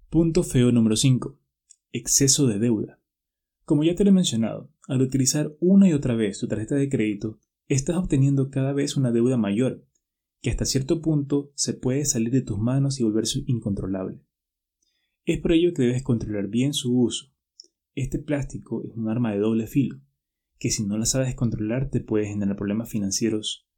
Punto 0.09 0.43
feo 0.43 0.71
número 0.71 0.95
5. 0.95 1.37
Exceso 1.91 2.47
de 2.47 2.59
deuda. 2.59 2.99
Como 3.63 3.83
ya 3.83 3.95
te 3.95 4.03
lo 4.03 4.09
he 4.09 4.13
mencionado, 4.13 4.71
al 4.87 5.01
utilizar 5.01 5.55
una 5.59 5.87
y 5.87 5.93
otra 5.93 6.15
vez 6.15 6.39
tu 6.39 6.47
tarjeta 6.47 6.75
de 6.75 6.89
crédito, 6.89 7.39
estás 7.67 7.97
obteniendo 7.97 8.49
cada 8.49 8.73
vez 8.73 8.97
una 8.97 9.11
deuda 9.11 9.37
mayor, 9.37 9.85
que 10.41 10.49
hasta 10.49 10.65
cierto 10.65 11.01
punto 11.01 11.51
se 11.53 11.73
puede 11.73 12.05
salir 12.05 12.31
de 12.31 12.41
tus 12.41 12.57
manos 12.57 12.99
y 12.99 13.03
volverse 13.03 13.43
incontrolable. 13.45 14.19
Es 15.29 15.39
por 15.39 15.51
ello 15.51 15.75
que 15.75 15.83
debes 15.83 16.01
controlar 16.01 16.47
bien 16.47 16.73
su 16.73 17.01
uso. 17.01 17.31
Este 17.93 18.17
plástico 18.17 18.83
es 18.83 18.97
un 18.97 19.09
arma 19.09 19.31
de 19.31 19.37
doble 19.37 19.67
filo, 19.67 20.01
que 20.57 20.71
si 20.71 20.83
no 20.83 20.97
la 20.97 21.05
sabes 21.05 21.35
controlar 21.35 21.91
te 21.91 21.99
puede 21.99 22.25
generar 22.25 22.55
problemas 22.55 22.89
financieros 22.89 23.69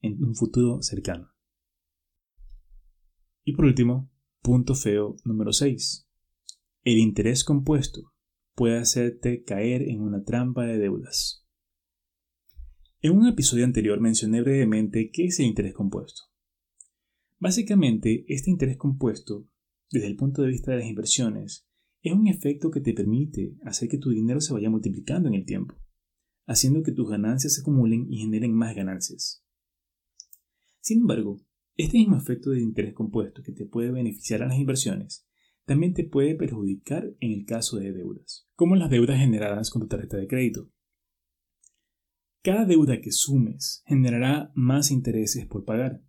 en 0.00 0.22
un 0.22 0.36
futuro 0.36 0.80
cercano. 0.80 1.32
Y 3.42 3.56
por 3.56 3.64
último, 3.64 4.12
punto 4.42 4.76
feo 4.76 5.16
número 5.24 5.52
6. 5.52 6.08
El 6.84 6.98
interés 6.98 7.42
compuesto 7.42 8.14
puede 8.54 8.78
hacerte 8.78 9.42
caer 9.42 9.82
en 9.82 10.02
una 10.02 10.22
trampa 10.22 10.66
de 10.66 10.78
deudas. 10.78 11.44
En 13.00 13.18
un 13.18 13.26
episodio 13.26 13.64
anterior 13.64 13.98
mencioné 14.00 14.40
brevemente 14.40 15.10
qué 15.12 15.24
es 15.24 15.40
el 15.40 15.46
interés 15.46 15.74
compuesto. 15.74 16.26
Básicamente, 17.40 18.24
este 18.28 18.52
interés 18.52 18.76
compuesto, 18.76 19.48
desde 19.92 20.08
el 20.08 20.16
punto 20.16 20.42
de 20.42 20.48
vista 20.48 20.72
de 20.72 20.78
las 20.78 20.88
inversiones, 20.88 21.68
es 22.00 22.12
un 22.12 22.26
efecto 22.26 22.70
que 22.70 22.80
te 22.80 22.94
permite 22.94 23.56
hacer 23.62 23.88
que 23.88 23.98
tu 23.98 24.10
dinero 24.10 24.40
se 24.40 24.52
vaya 24.52 24.70
multiplicando 24.70 25.28
en 25.28 25.34
el 25.34 25.44
tiempo, 25.44 25.76
haciendo 26.46 26.82
que 26.82 26.92
tus 26.92 27.08
ganancias 27.08 27.54
se 27.54 27.60
acumulen 27.60 28.06
y 28.10 28.18
generen 28.18 28.54
más 28.54 28.74
ganancias. 28.74 29.44
Sin 30.80 31.02
embargo, 31.02 31.40
este 31.76 31.98
mismo 31.98 32.16
efecto 32.16 32.50
de 32.50 32.60
interés 32.60 32.94
compuesto 32.94 33.42
que 33.42 33.52
te 33.52 33.66
puede 33.66 33.92
beneficiar 33.92 34.42
a 34.42 34.46
las 34.46 34.58
inversiones 34.58 35.26
también 35.64 35.94
te 35.94 36.04
puede 36.04 36.34
perjudicar 36.34 37.14
en 37.20 37.32
el 37.32 37.44
caso 37.44 37.76
de 37.76 37.92
deudas, 37.92 38.48
como 38.56 38.74
las 38.74 38.90
deudas 38.90 39.18
generadas 39.18 39.70
con 39.70 39.82
tu 39.82 39.88
tarjeta 39.88 40.16
de 40.16 40.26
crédito. 40.26 40.70
Cada 42.42 42.64
deuda 42.64 43.00
que 43.00 43.12
sumes 43.12 43.84
generará 43.86 44.50
más 44.54 44.90
intereses 44.90 45.46
por 45.46 45.64
pagar, 45.64 46.02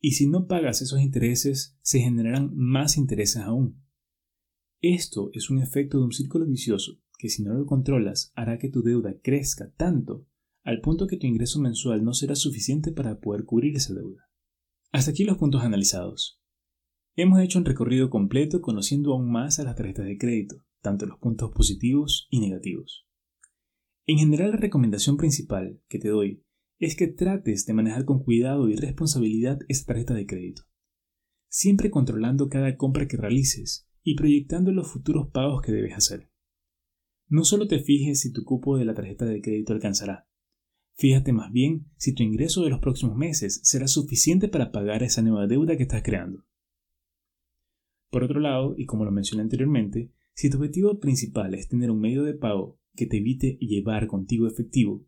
y 0.00 0.12
si 0.12 0.28
no 0.28 0.46
pagas 0.46 0.82
esos 0.82 1.00
intereses, 1.00 1.76
se 1.82 2.00
generarán 2.00 2.50
más 2.54 2.96
intereses 2.96 3.42
aún. 3.42 3.82
Esto 4.80 5.30
es 5.32 5.50
un 5.50 5.60
efecto 5.60 5.98
de 5.98 6.04
un 6.04 6.12
círculo 6.12 6.46
vicioso 6.46 7.00
que 7.18 7.28
si 7.28 7.42
no 7.42 7.54
lo 7.54 7.66
controlas 7.66 8.32
hará 8.34 8.58
que 8.58 8.68
tu 8.68 8.82
deuda 8.82 9.18
crezca 9.22 9.72
tanto 9.76 10.26
al 10.62 10.80
punto 10.80 11.06
que 11.06 11.16
tu 11.16 11.26
ingreso 11.26 11.60
mensual 11.60 12.04
no 12.04 12.12
será 12.12 12.34
suficiente 12.34 12.90
para 12.92 13.20
poder 13.20 13.44
cubrir 13.44 13.76
esa 13.76 13.94
deuda. 13.94 14.28
Hasta 14.92 15.12
aquí 15.12 15.24
los 15.24 15.38
puntos 15.38 15.62
analizados. 15.62 16.42
Hemos 17.14 17.40
hecho 17.40 17.58
un 17.58 17.64
recorrido 17.64 18.10
completo 18.10 18.60
conociendo 18.60 19.12
aún 19.12 19.30
más 19.30 19.58
a 19.58 19.64
las 19.64 19.76
tarjetas 19.76 20.06
de 20.06 20.18
crédito, 20.18 20.64
tanto 20.82 21.06
los 21.06 21.18
puntos 21.18 21.52
positivos 21.52 22.26
y 22.30 22.40
negativos. 22.40 23.06
En 24.06 24.18
general 24.18 24.50
la 24.50 24.56
recomendación 24.56 25.16
principal 25.16 25.80
que 25.88 25.98
te 25.98 26.08
doy 26.08 26.44
es 26.78 26.96
que 26.96 27.06
trates 27.06 27.64
de 27.66 27.72
manejar 27.72 28.04
con 28.04 28.22
cuidado 28.22 28.68
y 28.68 28.76
responsabilidad 28.76 29.58
esta 29.68 29.92
tarjeta 29.92 30.14
de 30.14 30.26
crédito, 30.26 30.62
siempre 31.48 31.90
controlando 31.90 32.48
cada 32.48 32.76
compra 32.76 33.08
que 33.08 33.16
realices 33.16 33.88
y 34.02 34.14
proyectando 34.14 34.72
los 34.72 34.90
futuros 34.90 35.28
pagos 35.30 35.62
que 35.62 35.72
debes 35.72 35.94
hacer. 35.94 36.30
No 37.28 37.44
solo 37.44 37.66
te 37.66 37.80
fijes 37.80 38.20
si 38.20 38.32
tu 38.32 38.44
cupo 38.44 38.76
de 38.76 38.84
la 38.84 38.94
tarjeta 38.94 39.24
de 39.24 39.40
crédito 39.40 39.72
alcanzará, 39.72 40.28
fíjate 40.94 41.32
más 41.32 41.50
bien 41.50 41.86
si 41.96 42.14
tu 42.14 42.22
ingreso 42.22 42.62
de 42.62 42.70
los 42.70 42.80
próximos 42.80 43.16
meses 43.16 43.60
será 43.64 43.88
suficiente 43.88 44.48
para 44.48 44.70
pagar 44.70 45.02
esa 45.02 45.22
nueva 45.22 45.46
deuda 45.46 45.76
que 45.76 45.84
estás 45.84 46.02
creando. 46.02 46.44
Por 48.10 48.22
otro 48.22 48.38
lado, 48.38 48.74
y 48.76 48.86
como 48.86 49.04
lo 49.04 49.10
mencioné 49.10 49.42
anteriormente, 49.42 50.12
si 50.34 50.50
tu 50.50 50.58
objetivo 50.58 51.00
principal 51.00 51.54
es 51.54 51.68
tener 51.68 51.90
un 51.90 52.00
medio 52.00 52.22
de 52.22 52.34
pago 52.34 52.78
que 52.94 53.06
te 53.06 53.18
evite 53.18 53.58
llevar 53.60 54.06
contigo 54.06 54.46
efectivo, 54.46 55.04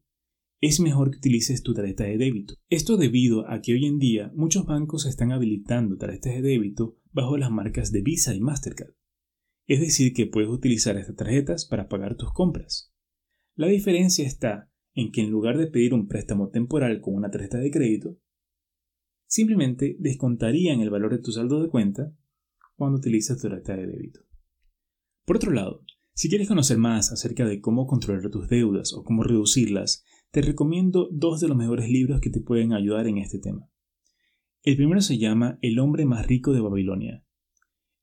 es 0.61 0.81
mejor 0.81 1.11
que 1.11 1.19
utilices 1.19 1.63
tu 1.63 1.73
tarjeta 1.73 2.05
de 2.05 2.19
débito. 2.19 2.55
Esto 2.69 2.97
debido 2.97 3.49
a 3.49 3.61
que 3.61 3.75
hoy 3.75 3.87
en 3.87 3.99
día 3.99 4.33
muchos 4.35 4.67
bancos 4.67 5.07
están 5.07 5.33
habilitando 5.33 5.97
tarjetas 5.97 6.35
de 6.35 6.43
débito 6.43 6.99
bajo 7.13 7.37
las 7.37 7.51
marcas 7.51 7.93
de 7.93 8.03
Visa 8.03 8.35
y 8.35 8.41
Mastercard. 8.41 8.95
Es 9.67 9.81
decir, 9.81 10.13
que 10.15 10.27
puedes 10.27 10.51
utilizar 10.51 10.97
estas 10.97 11.17
tarjetas 11.17 11.67
para 11.67 11.89
pagar 11.89 12.17
tus 12.17 12.33
compras. 12.33 12.93
La 13.55 13.69
diferencia 13.69 14.27
está 14.27 14.73
en 14.95 15.13
que 15.13 15.21
en 15.21 15.31
lugar 15.31 15.59
de 15.59 15.69
pedir 15.69 15.95
un 15.95 16.09
préstamo 16.09 16.49
temporal 16.49 17.01
con 17.01 17.15
una 17.15 17.31
tarjeta 17.31 17.59
de 17.59 17.71
crédito, 17.71 18.19
simplemente 19.27 19.97
descontarían 20.01 20.81
el 20.81 20.91
valor 20.91 21.13
de 21.13 21.23
tu 21.23 21.31
saldo 21.31 21.63
de 21.63 21.69
cuenta 21.69 22.13
cuando 22.75 22.99
utilizas 22.99 23.41
tu 23.41 23.49
tarjeta 23.49 23.77
de 23.77 23.87
débito. 23.87 24.21
Por 25.25 25.37
otro 25.37 25.53
lado, 25.53 25.85
si 26.15 26.29
quieres 26.29 26.49
conocer 26.49 26.79
más 26.79 27.13
acerca 27.13 27.47
de 27.47 27.61
cómo 27.61 27.87
controlar 27.87 28.29
tus 28.31 28.49
deudas 28.49 28.93
o 28.93 29.05
cómo 29.05 29.23
reducirlas, 29.23 30.05
te 30.31 30.43
recomiendo 30.43 31.09
dos 31.11 31.41
de 31.41 31.49
los 31.49 31.57
mejores 31.57 31.89
libros 31.89 32.21
que 32.21 32.31
te 32.31 32.41
pueden 32.41 32.73
ayudar 32.73 33.07
en 33.07 33.19
este 33.19 33.39
tema. 33.39 33.71
El 34.63 34.77
primero 34.77 35.01
se 35.01 35.19
llama 35.19 35.59
El 35.63 35.79
hombre 35.79 36.05
más 36.05 36.27
rico 36.27 36.53
de 36.53 36.61
Babilonia. 36.61 37.25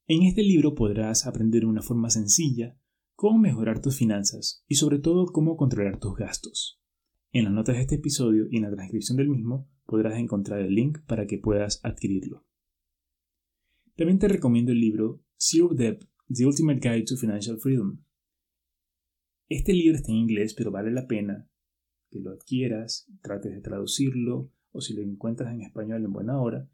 En 0.08 0.24
este 0.24 0.42
libro 0.42 0.74
podrás 0.74 1.28
aprender 1.28 1.62
de 1.62 1.68
una 1.68 1.82
forma 1.82 2.10
sencilla 2.10 2.78
cómo 3.14 3.38
mejorar 3.38 3.82
tus 3.82 3.98
finanzas 3.98 4.64
y 4.68 4.76
sobre 4.76 5.00
todo 5.00 5.28
cómo 5.28 5.56
controlar 5.56 6.00
tus 6.00 6.16
gastos. 6.16 6.82
En 7.32 7.44
las 7.44 7.54
notas 7.54 7.76
de 7.76 7.82
este 7.82 7.96
episodio 7.96 8.48
y 8.50 8.58
en 8.58 8.64
la 8.64 8.72
transcripción 8.72 9.18
del 9.18 9.30
mismo 9.30 9.70
podrás 9.86 10.18
encontrar 10.18 10.62
el 10.62 10.74
link 10.74 11.00
para 11.06 11.28
que 11.28 11.38
puedas 11.38 11.80
adquirirlo. 11.84 12.46
También 13.96 14.20
te 14.20 14.28
recomiendo 14.28 14.72
el 14.72 14.80
libro 14.80 15.22
Zero 15.38 15.70
Debt, 15.76 16.06
The 16.34 16.46
Ultimate 16.46 16.80
Guide 16.80 17.06
to 17.06 17.18
Financial 17.18 17.60
Freedom. 17.60 18.02
Este 19.48 19.74
libro 19.74 19.96
está 19.96 20.12
en 20.12 20.18
inglés, 20.18 20.56
pero 20.56 20.72
vale 20.72 20.92
la 20.92 21.06
pena 21.06 21.48
que 22.15 22.21
lo 22.21 22.32
adquieras, 22.32 23.12
trates 23.21 23.54
de 23.54 23.60
traducirlo 23.60 24.49
o 24.71 24.80
si 24.80 24.93
lo 24.93 25.01
encuentras 25.01 25.54
en 25.54 25.62
español 25.62 26.06
en 26.06 26.13
buena 26.13 26.39
hora. 26.41 26.69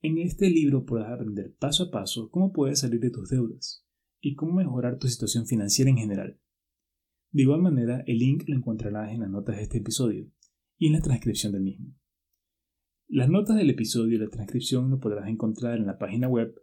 En 0.00 0.18
este 0.18 0.50
libro 0.50 0.84
podrás 0.84 1.12
aprender 1.12 1.54
paso 1.54 1.84
a 1.84 1.90
paso 1.92 2.30
cómo 2.30 2.52
puedes 2.52 2.80
salir 2.80 2.98
de 2.98 3.10
tus 3.10 3.30
deudas 3.30 3.86
y 4.20 4.34
cómo 4.34 4.54
mejorar 4.54 4.98
tu 4.98 5.06
situación 5.06 5.46
financiera 5.46 5.88
en 5.88 5.98
general. 5.98 6.40
De 7.30 7.42
igual 7.42 7.62
manera, 7.62 8.02
el 8.08 8.18
link 8.18 8.42
lo 8.48 8.56
encontrarás 8.56 9.12
en 9.12 9.20
las 9.20 9.30
notas 9.30 9.56
de 9.56 9.62
este 9.62 9.78
episodio 9.78 10.28
y 10.78 10.88
en 10.88 10.94
la 10.94 11.00
transcripción 11.00 11.52
del 11.52 11.62
mismo. 11.62 11.94
Las 13.06 13.28
notas 13.28 13.56
del 13.56 13.70
episodio 13.70 14.16
y 14.16 14.18
la 14.18 14.30
transcripción 14.30 14.90
lo 14.90 14.98
podrás 14.98 15.28
encontrar 15.28 15.78
en 15.78 15.86
la 15.86 15.98
página 15.98 16.28
web 16.28 16.60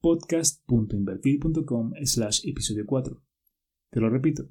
podcast.invertir.com 0.00 1.92
slash 2.02 2.48
episodio 2.48 2.86
4. 2.86 3.22
Te 3.90 4.00
lo 4.00 4.08
repito, 4.08 4.48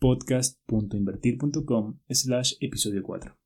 podcast.invertir.com 0.00 1.98
slash 2.08 2.54
episodio 2.60 3.02
4. 3.02 3.36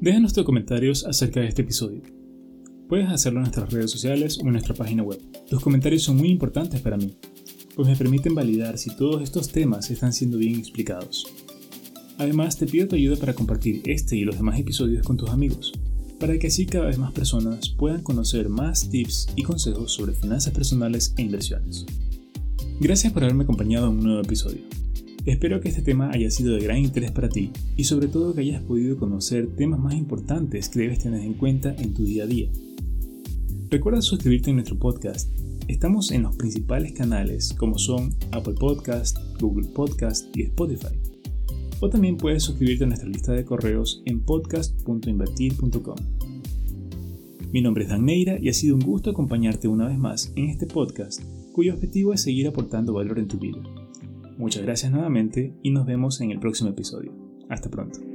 Déjanos 0.00 0.32
tus 0.32 0.44
comentarios 0.44 1.04
acerca 1.04 1.40
de 1.40 1.48
este 1.48 1.62
episodio. 1.62 2.00
Puedes 2.88 3.08
hacerlo 3.08 3.40
en 3.40 3.42
nuestras 3.42 3.70
redes 3.70 3.90
sociales 3.90 4.38
o 4.38 4.46
en 4.46 4.52
nuestra 4.52 4.74
página 4.74 5.02
web. 5.02 5.20
Tus 5.48 5.60
comentarios 5.60 6.02
son 6.02 6.16
muy 6.16 6.30
importantes 6.30 6.80
para 6.80 6.96
mí, 6.96 7.16
pues 7.76 7.86
me 7.86 7.96
permiten 7.96 8.34
validar 8.34 8.78
si 8.78 8.96
todos 8.96 9.22
estos 9.22 9.52
temas 9.52 9.90
están 9.90 10.12
siendo 10.12 10.38
bien 10.38 10.56
explicados. 10.56 11.26
Además, 12.18 12.56
te 12.56 12.66
pido 12.66 12.88
tu 12.88 12.96
ayuda 12.96 13.16
para 13.16 13.34
compartir 13.34 13.82
este 13.84 14.16
y 14.16 14.24
los 14.24 14.36
demás 14.36 14.58
episodios 14.58 15.06
con 15.06 15.16
tus 15.16 15.30
amigos, 15.30 15.72
para 16.18 16.38
que 16.38 16.48
así 16.48 16.66
cada 16.66 16.86
vez 16.86 16.98
más 16.98 17.12
personas 17.12 17.68
puedan 17.70 18.02
conocer 18.02 18.48
más 18.48 18.90
tips 18.90 19.28
y 19.36 19.42
consejos 19.42 19.92
sobre 19.92 20.14
finanzas 20.14 20.52
personales 20.52 21.14
e 21.16 21.22
inversiones. 21.22 21.86
Gracias 22.80 23.12
por 23.12 23.22
haberme 23.22 23.44
acompañado 23.44 23.88
en 23.90 23.98
un 23.98 24.04
nuevo 24.04 24.22
episodio. 24.22 24.62
Espero 25.26 25.60
que 25.60 25.68
este 25.68 25.82
tema 25.82 26.10
haya 26.12 26.30
sido 26.30 26.54
de 26.54 26.64
gran 26.64 26.78
interés 26.78 27.10
para 27.10 27.28
ti 27.28 27.50
y 27.76 27.84
sobre 27.84 28.08
todo 28.08 28.34
que 28.34 28.40
hayas 28.40 28.62
podido 28.62 28.96
conocer 28.96 29.54
temas 29.54 29.78
más 29.78 29.92
importantes 29.92 30.70
que 30.70 30.80
debes 30.80 31.00
tener 31.00 31.20
en 31.20 31.34
cuenta 31.34 31.74
en 31.76 31.92
tu 31.92 32.04
día 32.04 32.24
a 32.24 32.26
día. 32.26 32.50
Recuerda 33.68 34.00
suscribirte 34.00 34.50
a 34.50 34.54
nuestro 34.54 34.78
podcast. 34.78 35.28
Estamos 35.68 36.10
en 36.10 36.22
los 36.22 36.36
principales 36.36 36.92
canales 36.92 37.52
como 37.52 37.78
son 37.78 38.14
Apple 38.32 38.54
Podcast, 38.58 39.18
Google 39.38 39.68
Podcast 39.68 40.34
y 40.34 40.44
Spotify 40.44 40.98
o 41.80 41.88
también 41.90 42.16
puedes 42.16 42.42
suscribirte 42.44 42.84
a 42.84 42.86
nuestra 42.86 43.08
lista 43.08 43.32
de 43.32 43.44
correos 43.44 44.02
en 44.06 44.20
podcast.invertir.com. 44.20 45.96
Mi 47.52 47.60
nombre 47.60 47.84
es 47.84 47.90
Dan 47.90 48.06
Neira 48.06 48.38
y 48.40 48.48
ha 48.48 48.54
sido 48.54 48.74
un 48.74 48.82
gusto 48.82 49.10
acompañarte 49.10 49.68
una 49.68 49.86
vez 49.86 49.98
más 49.98 50.32
en 50.34 50.48
este 50.48 50.66
podcast 50.66 51.22
cuyo 51.52 51.74
objetivo 51.74 52.12
es 52.12 52.22
seguir 52.22 52.48
aportando 52.48 52.94
valor 52.94 53.18
en 53.18 53.28
tu 53.28 53.38
vida. 53.38 53.60
Muchas 54.38 54.62
gracias 54.62 54.90
nuevamente 54.90 55.54
y 55.62 55.70
nos 55.70 55.86
vemos 55.86 56.20
en 56.20 56.30
el 56.30 56.40
próximo 56.40 56.70
episodio. 56.70 57.12
Hasta 57.48 57.68
pronto. 57.68 58.09